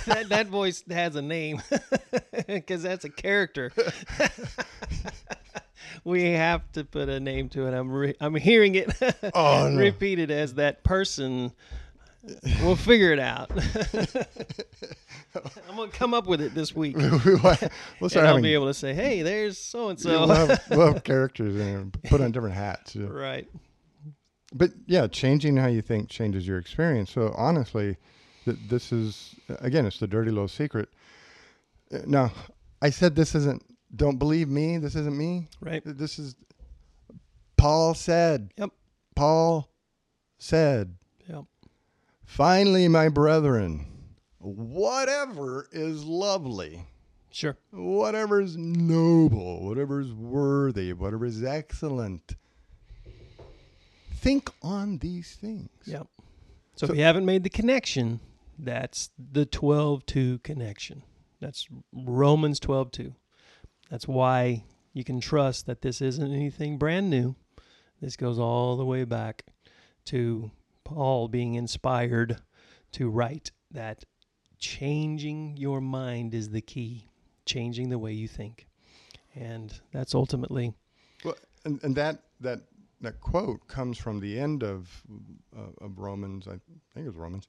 that, 0.06 0.26
that 0.28 0.46
voice 0.48 0.84
has 0.90 1.16
a 1.16 1.22
name 1.22 1.60
because 2.46 2.82
that's 2.82 3.04
a 3.04 3.10
character. 3.10 3.72
we 6.04 6.30
have 6.32 6.70
to 6.72 6.84
put 6.84 7.08
a 7.08 7.20
name 7.20 7.48
to 7.50 7.66
it. 7.66 7.74
I'm 7.74 7.90
re- 7.90 8.14
I'm 8.20 8.34
hearing 8.34 8.74
it 8.74 8.90
Oh, 9.34 9.68
no. 9.70 9.78
repeated 9.78 10.30
as 10.30 10.54
that 10.54 10.84
person. 10.84 11.52
We'll 12.62 12.76
figure 12.76 13.12
it 13.12 13.18
out. 13.18 13.50
I'm 15.68 15.76
gonna 15.76 15.90
come 15.90 16.14
up 16.14 16.26
with 16.26 16.40
it 16.40 16.54
this 16.54 16.74
week, 16.74 16.96
we'll 16.96 17.08
start 17.18 17.56
I'll 18.00 18.26
having 18.26 18.42
be 18.42 18.54
able 18.54 18.66
to 18.66 18.74
say, 18.74 18.94
"Hey, 18.94 19.22
there's 19.22 19.58
so 19.58 19.88
and 19.88 19.98
so." 19.98 20.26
we'll 20.70 20.92
have 20.92 21.02
characters 21.04 21.56
and 21.56 21.92
put 22.04 22.20
on 22.20 22.30
different 22.30 22.54
hats. 22.54 22.94
Right. 22.94 23.48
But 24.54 24.70
yeah, 24.86 25.06
changing 25.08 25.56
how 25.56 25.66
you 25.66 25.82
think 25.82 26.10
changes 26.10 26.46
your 26.46 26.58
experience. 26.58 27.10
So 27.10 27.34
honestly, 27.36 27.96
th- 28.44 28.58
this 28.68 28.92
is 28.92 29.34
again, 29.60 29.86
it's 29.86 29.98
the 29.98 30.06
dirty 30.06 30.30
little 30.30 30.48
secret. 30.48 30.88
Uh, 31.92 31.98
Now, 32.06 32.32
I 32.80 32.90
said 32.90 33.14
this 33.16 33.34
isn't. 33.34 33.62
Don't 33.94 34.18
believe 34.18 34.48
me. 34.48 34.78
This 34.78 34.94
isn't 34.96 35.16
me. 35.16 35.48
Right. 35.60 35.82
This 35.84 36.18
is. 36.18 36.34
Paul 37.56 37.94
said. 37.94 38.50
Yep. 38.56 38.70
Paul 39.14 39.68
said. 40.38 40.96
Yep. 41.28 41.44
Finally, 42.24 42.88
my 42.88 43.08
brethren, 43.08 43.86
whatever 44.38 45.68
is 45.70 46.02
lovely, 46.04 46.86
Sure. 47.30 47.56
whatever 47.70 48.40
is 48.40 48.56
noble, 48.56 49.64
whatever 49.66 50.00
is 50.00 50.12
worthy, 50.12 50.92
whatever 50.94 51.26
is 51.26 51.44
excellent. 51.44 52.34
Think 54.14 54.50
on 54.62 54.98
these 54.98 55.34
things. 55.34 55.68
Yep. 55.84 56.06
So, 56.76 56.86
So- 56.86 56.92
if 56.92 56.98
you 56.98 57.04
haven't 57.04 57.26
made 57.26 57.44
the 57.44 57.50
connection, 57.50 58.20
that's 58.58 59.10
the 59.18 59.46
12-2 59.46 60.42
connection. 60.42 61.02
That's 61.40 61.66
Romans 61.92 62.60
12-2. 62.60 63.14
That's 63.90 64.08
why 64.08 64.64
you 64.92 65.04
can 65.04 65.20
trust 65.20 65.66
that 65.66 65.82
this 65.82 66.00
isn't 66.00 66.32
anything 66.32 66.78
brand 66.78 67.10
new. 67.10 67.34
This 68.00 68.16
goes 68.16 68.38
all 68.38 68.76
the 68.76 68.84
way 68.84 69.04
back 69.04 69.44
to 70.06 70.50
Paul 70.84 71.28
being 71.28 71.54
inspired 71.54 72.40
to 72.92 73.08
write 73.08 73.52
that 73.70 74.04
changing 74.58 75.56
your 75.56 75.80
mind 75.80 76.34
is 76.34 76.50
the 76.50 76.60
key, 76.60 77.08
changing 77.46 77.88
the 77.88 77.98
way 77.98 78.12
you 78.12 78.28
think. 78.28 78.66
And 79.34 79.72
that's 79.92 80.14
ultimately 80.14 80.74
Well, 81.24 81.36
and, 81.64 81.82
and 81.82 81.96
that 81.96 82.22
that 82.40 82.60
that 83.00 83.20
quote 83.20 83.66
comes 83.66 83.98
from 83.98 84.20
the 84.20 84.38
end 84.38 84.62
of 84.62 85.02
uh, 85.56 85.84
of 85.84 85.98
Romans. 85.98 86.46
I 86.46 86.58
think 86.94 87.06
it 87.06 87.06
was 87.06 87.16
Romans, 87.16 87.48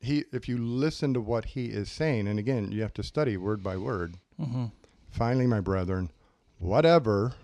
he, 0.00 0.24
if 0.32 0.48
you 0.48 0.58
listen 0.58 1.14
to 1.14 1.20
what 1.20 1.44
he 1.44 1.66
is 1.66 1.90
saying, 1.90 2.26
and 2.26 2.38
again, 2.38 2.72
you 2.72 2.82
have 2.82 2.94
to 2.94 3.02
study 3.02 3.36
word 3.36 3.62
by 3.62 3.76
word. 3.76 4.16
Mm-hmm. 4.40 4.66
Finally, 5.10 5.46
my 5.46 5.60
brethren, 5.60 6.10
whatever. 6.58 7.34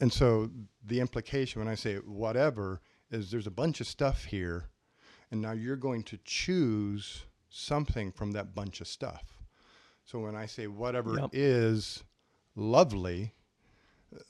And 0.00 0.12
so 0.12 0.50
the 0.84 1.00
implication 1.00 1.60
when 1.60 1.68
I 1.68 1.74
say 1.74 1.96
whatever 1.96 2.80
is 3.10 3.30
there's 3.30 3.46
a 3.46 3.50
bunch 3.52 3.80
of 3.80 3.86
stuff 3.86 4.24
here, 4.24 4.66
and 5.30 5.40
now 5.40 5.52
you're 5.52 5.76
going 5.76 6.02
to 6.04 6.18
choose 6.24 7.24
something 7.48 8.12
from 8.12 8.32
that 8.32 8.54
bunch 8.54 8.80
of 8.80 8.88
stuff. 8.88 9.22
So 10.04 10.20
when 10.20 10.36
I 10.36 10.46
say 10.46 10.66
whatever 10.66 11.18
Yep. 11.18 11.30
is 11.32 12.04
lovely, 12.54 13.32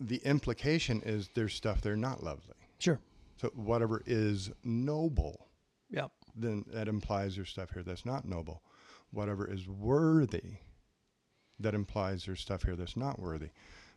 the 0.01 0.17
implication 0.19 1.03
is 1.05 1.29
there's 1.35 1.55
stuff 1.55 1.81
they're 1.81 1.97
not 1.97 2.23
lovely. 2.23 2.55
Sure. 2.79 2.99
So 3.37 3.49
whatever 3.55 4.03
is 4.07 4.51
noble, 4.65 5.49
Yep. 5.91 6.11
then 6.35 6.65
that 6.73 6.89
implies 6.89 7.37
there's 7.37 7.49
stuff 7.51 7.71
here 7.73 7.83
that's 7.83 8.05
not 8.05 8.25
noble. 8.25 8.63
Whatever 9.11 9.51
is 9.51 9.69
worthy, 9.69 10.59
that 11.59 11.75
implies 11.75 12.25
there's 12.25 12.41
stuff 12.41 12.65
here 12.65 12.77
that's 12.77 12.97
not 12.97 13.19
worthy. 13.19 13.51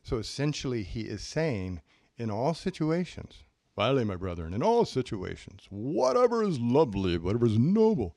So 0.03 0.17
essentially, 0.17 0.83
he 0.83 1.01
is 1.01 1.21
saying, 1.21 1.81
in 2.17 2.29
all 2.31 2.53
situations, 2.53 3.43
finally, 3.75 4.03
my 4.05 4.15
brethren, 4.15 4.53
in 4.53 4.63
all 4.63 4.85
situations, 4.85 5.67
whatever 5.69 6.43
is 6.43 6.59
lovely, 6.59 7.17
whatever 7.17 7.47
is 7.47 7.57
noble, 7.57 8.15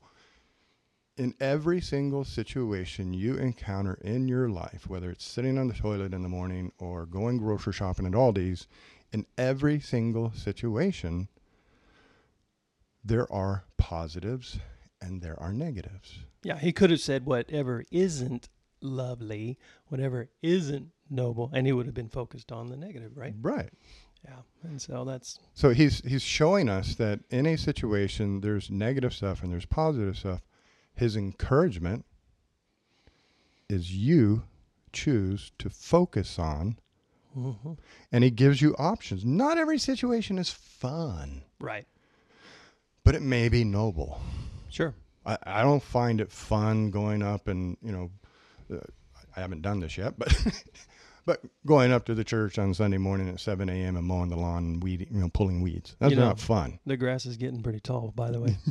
in 1.17 1.35
every 1.39 1.79
single 1.81 2.23
situation 2.23 3.13
you 3.13 3.35
encounter 3.35 3.95
in 4.01 4.27
your 4.27 4.49
life, 4.49 4.87
whether 4.87 5.09
it's 5.11 5.25
sitting 5.25 5.57
on 5.57 5.67
the 5.67 5.73
toilet 5.73 6.13
in 6.13 6.23
the 6.23 6.29
morning 6.29 6.71
or 6.79 7.05
going 7.05 7.37
grocery 7.37 7.73
shopping 7.73 8.05
at 8.05 8.13
Aldi's, 8.13 8.67
in 9.11 9.25
every 9.37 9.79
single 9.79 10.31
situation, 10.31 11.27
there 13.03 13.31
are 13.31 13.65
positives 13.77 14.59
and 15.01 15.21
there 15.21 15.39
are 15.39 15.53
negatives. 15.53 16.19
Yeah, 16.43 16.57
he 16.57 16.71
could 16.71 16.89
have 16.91 16.99
said 17.01 17.25
whatever 17.25 17.83
isn't 17.91 18.49
lovely, 18.81 19.57
whatever 19.87 20.29
isn't 20.41 20.89
noble, 21.09 21.49
and 21.53 21.65
he 21.65 21.73
would 21.73 21.85
have 21.85 21.95
been 21.95 22.09
focused 22.09 22.51
on 22.51 22.69
the 22.69 22.77
negative, 22.77 23.11
right? 23.15 23.33
Right. 23.41 23.69
Yeah. 24.23 24.39
And 24.63 24.81
so 24.81 25.03
that's 25.03 25.37
So 25.53 25.71
he's 25.71 25.99
he's 26.05 26.21
showing 26.21 26.69
us 26.69 26.95
that 26.95 27.19
in 27.29 27.45
a 27.45 27.57
situation 27.57 28.39
there's 28.41 28.69
negative 28.69 29.13
stuff 29.13 29.43
and 29.43 29.51
there's 29.51 29.65
positive 29.65 30.17
stuff. 30.17 30.41
His 30.95 31.15
encouragement 31.17 32.05
is 33.69 33.95
you 33.95 34.43
choose 34.93 35.51
to 35.57 35.69
focus 35.69 36.37
on 36.37 36.77
mhm, 37.35 37.77
and 38.11 38.23
he 38.23 38.29
gives 38.29 38.61
you 38.61 38.75
options. 38.77 39.25
Not 39.25 39.57
every 39.57 39.77
situation 39.79 40.37
is 40.37 40.51
fun, 40.51 41.43
right. 41.59 41.87
But 43.03 43.15
it 43.15 43.21
may 43.21 43.49
be 43.49 43.63
noble. 43.63 44.21
Sure. 44.69 44.93
I, 45.25 45.37
I 45.43 45.61
don't 45.61 45.83
find 45.83 46.19
it 46.21 46.31
fun 46.31 46.89
going 46.91 47.21
up 47.21 47.47
and 47.47 47.77
you 47.81 47.91
know 47.91 48.11
uh, 48.73 48.79
I 49.35 49.39
haven't 49.41 49.61
done 49.61 49.79
this 49.79 49.97
yet, 49.97 50.17
but 50.17 50.35
but 51.25 51.41
going 51.65 51.91
up 51.91 52.05
to 52.05 52.15
the 52.15 52.23
church 52.23 52.59
on 52.59 52.73
Sunday 52.73 52.97
morning 52.97 53.29
at 53.29 53.39
seven 53.39 53.69
a.m. 53.69 53.95
and 53.97 54.05
mowing 54.05 54.29
the 54.29 54.35
lawn 54.35 54.63
and 54.63 54.83
weeding, 54.83 55.07
you 55.11 55.19
know, 55.21 55.29
pulling 55.29 55.61
weeds. 55.61 55.95
That's 55.99 56.11
You 56.11 56.17
know- 56.17 56.25
not 56.27 56.39
fun. 56.39 56.79
The 56.85 56.97
grass 56.97 57.25
is 57.25 57.37
getting 57.37 57.61
pretty 57.63 57.79
tall, 57.79 58.11
by 58.15 58.31
the 58.31 58.39
way. 58.41 58.57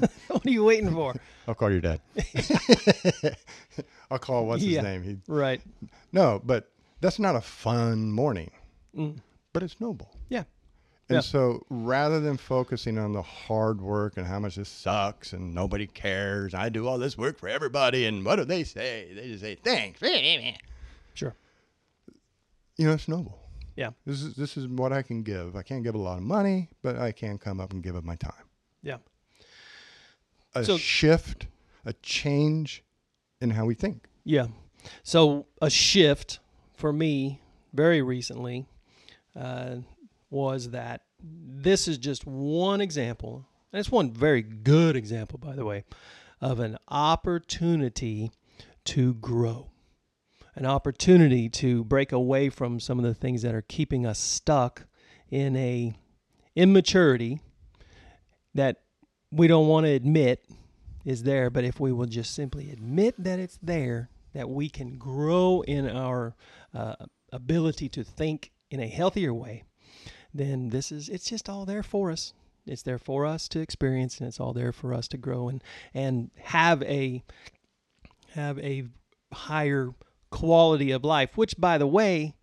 what 0.28 0.46
are 0.46 0.50
you 0.50 0.64
waiting 0.64 0.90
for? 0.90 1.14
I'll 1.46 1.54
call 1.54 1.70
your 1.70 1.82
dad. 1.82 2.00
I'll 4.10 4.18
call 4.18 4.46
what's 4.46 4.62
Yeah. 4.62 4.80
his 4.80 4.82
name. 4.84 5.02
He, 5.02 5.16
Right. 5.30 5.60
no, 6.12 6.40
but 6.42 6.70
that's 7.02 7.18
not 7.18 7.36
a 7.36 7.40
fun 7.42 8.10
morning, 8.10 8.50
Mm. 8.96 9.18
but 9.52 9.62
it's 9.62 9.80
noble. 9.80 10.10
And 11.08 11.16
Yeah. 11.16 11.20
so 11.20 11.66
rather 11.68 12.20
than 12.20 12.36
focusing 12.36 12.96
on 12.96 13.12
the 13.12 13.22
hard 13.22 13.80
work 13.80 14.16
and 14.16 14.26
how 14.26 14.38
much 14.38 14.54
this 14.56 14.68
sucks 14.68 15.32
and 15.32 15.52
nobody 15.54 15.86
cares, 15.86 16.54
I 16.54 16.68
do 16.68 16.86
all 16.86 16.98
this 16.98 17.18
work 17.18 17.38
for 17.38 17.48
everybody 17.48 18.06
and 18.06 18.24
what 18.24 18.36
do 18.36 18.44
they 18.44 18.64
say? 18.64 19.12
They 19.14 19.28
just 19.28 19.42
say 19.42 19.56
thanks. 19.56 20.00
Sure. 21.14 21.34
You 22.78 22.86
know, 22.86 22.94
it's 22.94 23.06
noble. 23.08 23.38
Yeah. 23.76 23.90
This 24.06 24.22
is 24.22 24.34
this 24.34 24.56
is 24.56 24.66
what 24.66 24.92
I 24.92 25.02
can 25.02 25.22
give. 25.22 25.56
I 25.56 25.62
can't 25.62 25.82
give 25.82 25.94
a 25.94 25.98
lot 25.98 26.16
of 26.16 26.24
money, 26.24 26.70
but 26.82 26.96
I 26.96 27.12
can 27.12 27.36
come 27.36 27.60
up 27.60 27.72
and 27.72 27.82
give 27.82 27.94
up 27.96 28.04
my 28.04 28.16
time. 28.16 28.46
Yeah. 28.82 28.98
A 30.54 30.64
So- 30.64 30.78
shift, 30.78 31.46
a 31.84 31.92
change 31.94 32.82
in 33.42 33.50
how 33.50 33.66
we 33.66 33.74
think. 33.74 34.08
Yeah. 34.24 34.46
So 35.02 35.46
a 35.60 35.68
shift 35.68 36.38
for 36.72 36.92
me 36.92 37.40
very 37.74 38.00
recently 38.02 38.66
uh, 39.36 39.76
was 40.32 40.70
that 40.70 41.02
this 41.20 41.86
is 41.86 41.98
just 41.98 42.26
one 42.26 42.80
example, 42.80 43.46
and 43.72 43.78
it's 43.78 43.92
one 43.92 44.10
very 44.10 44.42
good 44.42 44.96
example, 44.96 45.38
by 45.38 45.54
the 45.54 45.64
way, 45.64 45.84
of 46.40 46.58
an 46.58 46.78
opportunity 46.88 48.32
to 48.84 49.14
grow, 49.14 49.70
an 50.56 50.66
opportunity 50.66 51.48
to 51.48 51.84
break 51.84 52.10
away 52.10 52.48
from 52.48 52.80
some 52.80 52.98
of 52.98 53.04
the 53.04 53.14
things 53.14 53.42
that 53.42 53.54
are 53.54 53.62
keeping 53.62 54.06
us 54.06 54.18
stuck 54.18 54.86
in 55.30 55.54
a 55.56 55.94
immaturity 56.56 57.40
that 58.54 58.82
we 59.30 59.46
don't 59.46 59.68
want 59.68 59.86
to 59.86 59.92
admit 59.92 60.44
is 61.04 61.22
there, 61.22 61.50
but 61.50 61.64
if 61.64 61.80
we 61.80 61.92
will 61.92 62.06
just 62.06 62.34
simply 62.34 62.70
admit 62.70 63.14
that 63.18 63.38
it's 63.38 63.58
there, 63.62 64.10
that 64.34 64.48
we 64.48 64.68
can 64.68 64.98
grow 64.98 65.62
in 65.66 65.88
our 65.88 66.34
uh, 66.74 66.94
ability 67.32 67.88
to 67.88 68.04
think 68.04 68.52
in 68.70 68.80
a 68.80 68.86
healthier 68.86 69.32
way, 69.32 69.64
then 70.34 70.70
this 70.70 70.90
is 70.90 71.08
it's 71.08 71.28
just 71.28 71.48
all 71.48 71.64
there 71.64 71.82
for 71.82 72.10
us. 72.10 72.32
It's 72.66 72.82
there 72.82 72.98
for 72.98 73.26
us 73.26 73.48
to 73.48 73.60
experience, 73.60 74.18
and 74.18 74.28
it's 74.28 74.40
all 74.40 74.52
there 74.52 74.72
for 74.72 74.94
us 74.94 75.08
to 75.08 75.16
grow 75.16 75.48
and 75.48 75.62
and 75.94 76.30
have 76.38 76.82
a 76.84 77.22
have 78.34 78.58
a 78.60 78.84
higher 79.32 79.90
quality 80.30 80.90
of 80.90 81.04
life. 81.04 81.36
Which, 81.36 81.56
by 81.58 81.78
the 81.78 81.86
way, 81.86 82.34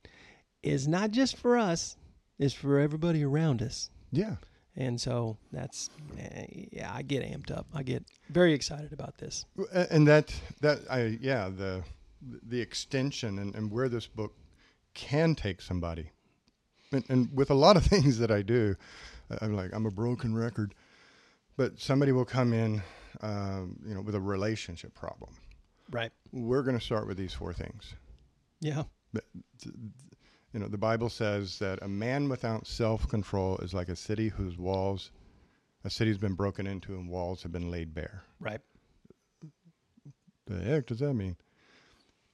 is 0.62 0.88
not 0.88 1.12
just 1.12 1.38
for 1.38 1.58
us; 1.58 1.98
is 2.38 2.54
for 2.54 2.80
everybody 2.80 3.24
around 3.24 3.62
us. 3.62 3.90
Yeah. 4.12 4.36
And 4.76 5.00
so 5.00 5.38
that's 5.52 5.90
eh, 6.18 6.46
yeah, 6.72 6.92
I 6.94 7.02
get 7.02 7.24
amped 7.24 7.52
up. 7.52 7.68
I 7.74 7.84
get 7.84 8.04
very 8.30 8.54
excited 8.54 8.94
about 8.94 9.18
this. 9.18 9.46
And 9.90 10.08
that 10.08 10.34
that 10.62 10.80
I 10.90 11.18
yeah 11.22 11.50
the 11.50 11.84
the 12.22 12.62
extension 12.62 13.40
and, 13.40 13.56
and 13.56 13.72
where 13.72 13.90
this 13.90 14.08
book 14.08 14.34
can 14.94 15.36
take 15.36 15.62
somebody 15.62 16.12
and, 16.92 17.04
and 17.10 17.30
with 17.36 17.50
a 17.50 17.54
lot 17.56 17.78
of 17.78 17.86
things 17.94 18.18
that 18.20 18.32
I 18.32 18.42
do 18.42 18.76
I- 19.32 19.38
I'm 19.42 19.54
like 19.56 19.72
I'm 19.74 19.86
a 19.86 19.92
broken 19.92 20.36
record 20.36 20.74
but 21.58 21.80
somebody 21.80 22.12
will 22.12 22.26
come 22.26 22.54
in 22.54 22.82
um, 23.22 23.78
you 23.86 23.94
know 23.94 24.02
with 24.02 24.16
a 24.16 24.22
relationship 24.22 24.94
problem 24.94 25.32
Right. 25.92 26.12
we're 26.32 26.62
going 26.64 26.78
to 26.78 26.86
start 26.86 27.08
with 27.08 27.18
these 27.18 27.34
four 27.34 27.52
things 27.54 27.96
Yeah. 28.62 28.84
you 30.54 30.60
know 30.60 30.68
the 30.68 30.78
Bible 30.78 31.10
says 31.10 31.58
that 31.60 31.80
a 31.82 31.88
man 31.88 32.30
without 32.30 32.68
self-control 32.68 33.58
is 33.60 33.74
like 33.74 33.90
a 33.90 33.96
city 33.96 34.30
whose 34.30 34.58
walls 34.58 35.12
a 35.86 35.90
city's 35.90 36.18
been 36.18 36.34
broken 36.34 36.68
into 36.68 36.94
and 36.94 37.10
walls 37.10 37.42
have 37.44 37.52
been 37.52 37.72
laid 37.72 37.94
bare 37.94 38.24
Right. 38.40 38.62
The 40.48 40.60
heck 40.64 40.88
does 40.88 41.00
that 41.00 41.14
mean? 41.14 41.36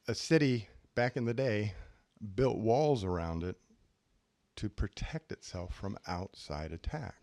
A 0.07 0.15
city 0.15 0.69
back 0.95 1.17
in 1.17 1.25
the 1.25 1.33
day 1.33 1.73
built 2.35 2.57
walls 2.57 3.03
around 3.03 3.43
it 3.43 3.57
to 4.55 4.69
protect 4.69 5.31
itself 5.31 5.73
from 5.73 5.97
outside 6.07 6.71
attack. 6.71 7.15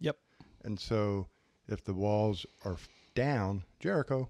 Yep. 0.00 0.18
And 0.64 0.78
so 0.78 1.28
if 1.68 1.84
the 1.84 1.94
walls 1.94 2.44
are 2.64 2.76
down, 3.14 3.64
Jericho, 3.80 4.28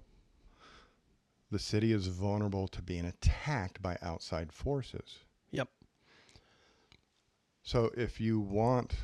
the 1.51 1.59
city 1.59 1.91
is 1.91 2.07
vulnerable 2.07 2.67
to 2.69 2.81
being 2.81 3.05
attacked 3.05 3.81
by 3.81 3.97
outside 4.01 4.51
forces. 4.51 5.19
Yep. 5.51 5.69
So 7.63 7.91
if 7.95 8.19
you 8.19 8.39
want 8.39 8.95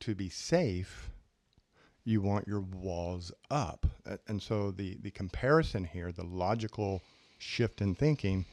to 0.00 0.14
be 0.14 0.28
safe, 0.28 1.10
you 2.04 2.20
want 2.22 2.48
your 2.48 2.60
walls 2.60 3.30
up. 3.50 3.86
And 4.26 4.42
so 4.42 4.70
the, 4.70 4.96
the 5.02 5.10
comparison 5.10 5.84
here, 5.84 6.12
the 6.12 6.24
logical 6.24 7.02
shift 7.38 7.80
in 7.80 7.94
thinking 7.94 8.46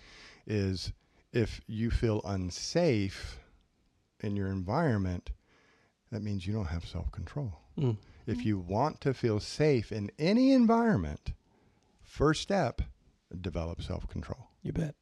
is 0.46 0.92
if 1.38 1.62
you 1.68 1.90
feel 1.92 2.22
unsafe 2.26 3.40
in 4.22 4.36
your 4.36 4.48
environment, 4.48 5.30
that 6.12 6.22
means 6.24 6.48
you 6.48 6.54
don't 6.54 6.68
have 6.68 6.86
self 6.86 7.12
control. 7.12 7.54
Mm. 7.78 7.98
If 8.26 8.46
you 8.46 8.58
want 8.60 9.00
to 9.02 9.14
feel 9.14 9.40
safe 9.40 9.92
in 9.92 10.12
any 10.20 10.52
environment, 10.52 11.34
first 12.02 12.42
step, 12.42 12.82
develop 13.42 13.82
self 13.82 14.08
control. 14.08 14.48
You 14.64 14.74
bet. 14.74 14.96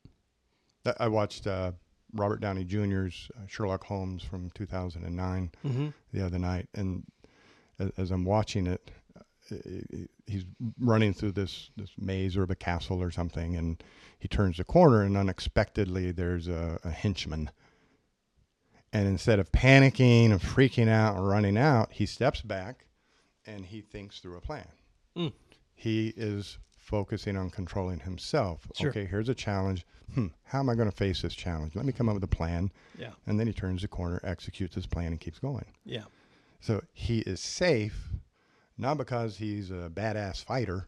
I- 1.00 1.08
watched 1.08 1.48
uh, 1.48 1.72
Robert 2.14 2.42
Downey 2.42 2.64
Jr.'s 2.66 3.32
uh, 3.36 3.48
Sherlock 3.48 3.84
Holmes 3.86 4.24
from 4.24 4.52
2009 4.52 5.52
Mm-hmm. 5.66 5.88
the 6.14 6.26
other 6.26 6.38
night, 6.40 6.68
and 6.76 7.04
as, 7.98 8.12
I'm 8.12 8.24
watching 8.26 8.68
it, 8.68 8.92
he's 10.28 10.46
running 10.80 11.14
through 11.14 11.34
this 11.34 11.70
this 11.76 11.92
maze 11.98 12.36
or 12.38 12.44
a 12.44 12.56
castle 12.56 13.02
or 13.02 13.12
something, 13.12 13.56
and 13.56 13.84
he 14.18 14.28
turns 14.28 14.58
the 14.58 14.64
corner, 14.64 15.02
and 15.02 15.16
unexpectedly 15.18 16.12
there's 16.12 16.48
a, 16.48 16.80
a 16.84 16.90
henchman. 16.90 17.52
And 18.94 19.08
instead 19.08 19.40
of 19.40 19.52
panicking 19.52 20.32
and 20.32 20.42
freaking 20.42 20.88
out 20.88 21.18
and 21.18 21.28
running 21.28 21.58
out, 21.58 21.92
he 21.92 22.06
steps 22.06 22.42
back, 22.42 22.86
and 23.46 23.66
he 23.66 23.82
thinks 23.82 24.20
through 24.20 24.38
a 24.38 24.42
plan. 24.42 24.68
Mm. 25.18 25.34
He 25.74 26.14
is 26.16 26.58
focusing 26.78 27.36
on 27.36 27.50
controlling 27.50 28.00
himself. 28.00 28.68
Sure. 28.74 28.90
Okay, 28.90 29.06
here's 29.06 29.28
a 29.28 29.36
challenge. 29.36 29.86
Hmm, 30.14 30.28
how 30.44 30.60
am 30.60 30.70
I 30.70 30.76
going 30.76 30.90
to 30.90 30.96
face 30.96 31.24
this 31.24 31.34
challenge? 31.34 31.76
Let 31.76 31.86
me 31.86 31.92
come 31.92 32.08
up 32.08 32.14
with 32.14 32.24
a 32.24 32.28
plan. 32.28 32.72
Yeah. 32.98 33.10
And 33.26 33.40
then 33.40 33.48
he 33.48 33.54
turns 33.54 33.82
the 33.82 33.88
corner, 33.88 34.22
executes 34.24 34.76
his 34.76 34.86
plan, 34.86 35.08
and 35.08 35.20
keeps 35.20 35.40
going. 35.40 35.66
Yeah. 35.84 36.04
So 36.62 36.82
he 36.94 37.20
is 37.20 37.42
safe, 37.42 38.10
not 38.78 38.98
because 38.98 39.38
he's 39.38 39.72
a 39.72 39.90
badass 39.94 40.44
fighter. 40.44 40.88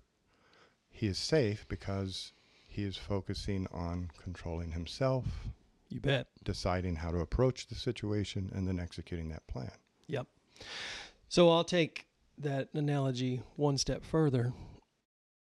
He 0.90 1.08
is 1.08 1.18
safe 1.18 1.66
because 1.68 2.34
he 2.68 2.84
is 2.84 2.98
focusing 2.98 3.68
on 3.72 4.10
controlling 4.22 4.72
himself, 4.72 5.26
You 5.90 6.00
bet. 6.00 6.28
deciding 6.44 6.96
how 6.98 7.12
to 7.12 7.20
approach 7.20 7.68
the 7.68 7.76
situation, 7.76 8.52
and 8.54 8.68
then 8.68 8.80
executing 8.80 9.30
that 9.30 9.46
plan. 9.48 9.72
Yep. 10.08 10.28
So 11.30 11.50
I'll 11.50 11.64
take 11.64 12.08
that 12.40 12.70
analogy 12.74 13.42
one 13.56 13.78
step 13.78 14.04
further 14.04 14.54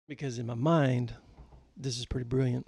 because 0.08 0.39
in 0.39 0.45
my 0.45 0.56
mind, 0.56 1.13
this 1.78 1.97
is 1.99 2.06
pretty 2.06 2.25
brilliant. 2.28 2.65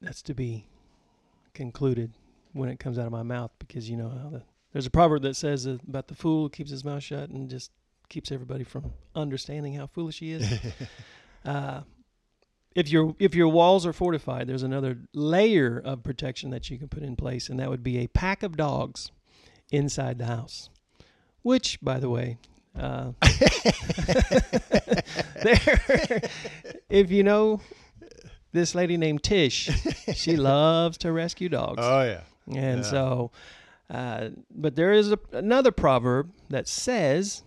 That's 0.00 0.22
to 0.22 0.34
be 0.34 0.66
concluded 1.54 2.12
when 2.52 2.68
it 2.68 2.78
comes 2.78 2.98
out 2.98 3.06
of 3.06 3.12
my 3.12 3.22
mouth 3.22 3.50
because 3.58 3.90
you 3.90 3.96
know 3.96 4.08
how 4.08 4.30
the, 4.30 4.42
there's 4.72 4.86
a 4.86 4.90
proverb 4.90 5.22
that 5.22 5.34
says 5.36 5.66
about 5.66 6.08
the 6.08 6.14
fool 6.14 6.44
who 6.44 6.48
keeps 6.50 6.70
his 6.70 6.84
mouth 6.84 7.02
shut 7.02 7.28
and 7.30 7.48
just 7.50 7.70
keeps 8.08 8.30
everybody 8.32 8.64
from 8.64 8.92
understanding 9.14 9.74
how 9.74 9.86
foolish 9.86 10.18
he 10.20 10.32
is. 10.32 10.58
uh, 11.44 11.80
if 12.74 12.88
your 12.88 13.14
if 13.18 13.34
your 13.34 13.48
walls 13.48 13.84
are 13.84 13.92
fortified, 13.92 14.46
there's 14.46 14.62
another 14.62 14.98
layer 15.12 15.80
of 15.84 16.02
protection 16.04 16.50
that 16.50 16.70
you 16.70 16.78
can 16.78 16.88
put 16.88 17.02
in 17.02 17.16
place, 17.16 17.48
and 17.48 17.58
that 17.58 17.68
would 17.68 17.82
be 17.82 17.98
a 17.98 18.06
pack 18.08 18.42
of 18.44 18.56
dogs 18.56 19.10
inside 19.72 20.18
the 20.18 20.26
house. 20.26 20.70
Which, 21.42 21.80
by 21.80 21.98
the 21.98 22.08
way, 22.10 22.38
uh, 22.78 23.12
there, 25.42 26.22
if 26.88 27.10
you 27.10 27.22
know 27.24 27.60
this 28.52 28.74
lady 28.74 28.96
named 28.96 29.22
Tish, 29.22 29.70
she 30.14 30.36
loves 30.38 30.98
to 30.98 31.12
rescue 31.12 31.48
dogs. 31.48 31.80
oh 31.82 32.02
yeah. 32.02 32.20
And 32.46 32.80
Yeah. 32.80 32.90
so, 32.90 33.30
uh, 33.90 34.30
but 34.54 34.76
there 34.76 34.92
is 34.92 35.10
a, 35.10 35.18
another 35.32 35.72
proverb 35.72 36.32
that 36.48 36.68
says, 36.68 37.42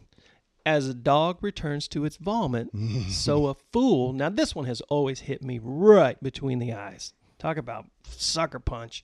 as 0.66 0.88
a 0.88 0.94
dog 0.94 1.38
returns 1.42 1.88
to 1.90 2.06
its 2.06 2.18
vomit, 2.18 2.70
so 3.10 3.48
a 3.48 3.54
fool. 3.72 4.14
Now, 4.14 4.30
this 4.30 4.54
one 4.54 4.66
has 4.66 4.82
always 4.82 5.22
hit 5.22 5.42
me 5.42 5.60
right 5.62 6.22
between 6.22 6.60
the 6.60 6.74
eyes. 6.74 7.14
Talk 7.40 7.58
about 7.58 7.86
sucker 8.10 8.60
punch. 8.60 9.04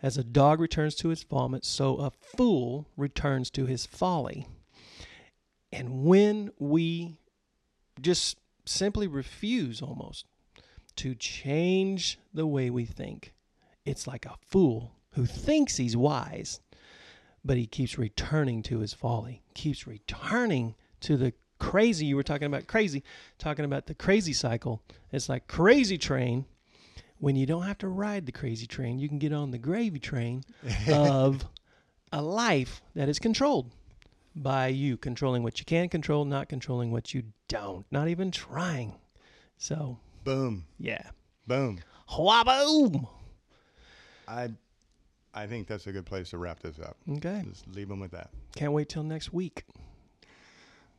As 0.00 0.16
a 0.16 0.24
dog 0.24 0.60
returns 0.60 0.94
to 0.96 1.10
its 1.10 1.24
vomit, 1.24 1.64
so 1.64 1.96
a 1.96 2.10
fool 2.10 2.86
returns 2.96 3.50
to 3.50 3.66
his 3.66 3.84
folly. 3.84 4.46
And 5.72 6.04
when 6.04 6.52
we 6.58 7.18
just 8.00 8.38
simply 8.64 9.08
refuse 9.08 9.82
almost 9.82 10.24
to 10.96 11.14
change 11.14 12.18
the 12.32 12.46
way 12.46 12.70
we 12.70 12.84
think, 12.84 13.34
it's 13.84 14.06
like 14.06 14.24
a 14.24 14.36
fool 14.46 14.92
who 15.12 15.26
thinks 15.26 15.76
he's 15.76 15.96
wise, 15.96 16.60
but 17.48 17.56
he 17.56 17.66
keeps 17.66 17.96
returning 17.96 18.62
to 18.62 18.80
his 18.80 18.92
folly, 18.92 19.40
keeps 19.54 19.86
returning 19.86 20.74
to 21.00 21.16
the 21.16 21.32
crazy. 21.58 22.04
You 22.04 22.14
were 22.14 22.22
talking 22.22 22.44
about 22.44 22.66
crazy, 22.66 23.02
talking 23.38 23.64
about 23.64 23.86
the 23.86 23.94
crazy 23.94 24.34
cycle. 24.34 24.82
It's 25.12 25.30
like 25.30 25.48
crazy 25.48 25.96
train. 25.96 26.44
When 27.20 27.36
you 27.36 27.46
don't 27.46 27.62
have 27.62 27.78
to 27.78 27.88
ride 27.88 28.26
the 28.26 28.32
crazy 28.32 28.66
train, 28.66 28.98
you 28.98 29.08
can 29.08 29.18
get 29.18 29.32
on 29.32 29.50
the 29.50 29.56
gravy 29.56 29.98
train 29.98 30.44
of 30.92 31.46
a 32.12 32.20
life 32.20 32.82
that 32.94 33.08
is 33.08 33.18
controlled 33.18 33.72
by 34.36 34.66
you, 34.66 34.98
controlling 34.98 35.42
what 35.42 35.58
you 35.58 35.64
can 35.64 35.88
control, 35.88 36.26
not 36.26 36.50
controlling 36.50 36.90
what 36.90 37.14
you 37.14 37.22
don't, 37.48 37.86
not 37.90 38.08
even 38.08 38.30
trying. 38.30 38.94
So, 39.56 39.98
Boom. 40.22 40.66
yeah. 40.78 41.10
Boom. 41.46 41.80
Waboom! 42.10 43.08
I 44.28 44.50
I 45.38 45.46
think 45.46 45.68
that's 45.68 45.86
a 45.86 45.92
good 45.92 46.04
place 46.04 46.30
to 46.30 46.38
wrap 46.38 46.58
this 46.60 46.80
up. 46.80 46.96
Okay. 47.08 47.44
Just 47.48 47.68
leave 47.68 47.88
them 47.88 48.00
with 48.00 48.10
that. 48.10 48.30
Can't 48.56 48.72
wait 48.72 48.88
till 48.88 49.04
next 49.04 49.32
week. 49.32 49.64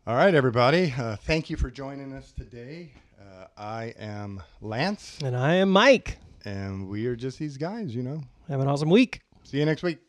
All 0.08 0.16
right, 0.16 0.34
everybody. 0.34 0.94
Uh, 0.98 1.18
thank 1.18 1.50
you 1.50 1.58
for 1.58 1.70
joining 1.70 2.14
us 2.14 2.32
today. 2.32 2.94
Uh, 3.20 3.48
I 3.58 3.94
am 4.00 4.42
Lance, 4.62 5.20
And 5.24 5.36
I 5.36 5.56
am 5.56 5.70
Mike. 5.72 6.20
and 6.46 6.88
we 6.88 7.06
are 7.08 7.18
just 7.18 7.38
these 7.38 7.58
guys, 7.58 7.94
you 7.94 8.02
know. 8.02 8.22
Have 8.48 8.62
an 8.62 8.70
awesome 8.70 8.90
week. 8.90 9.20
See 9.44 9.60
you 9.60 9.66
next 9.66 9.84
week. 9.84 10.00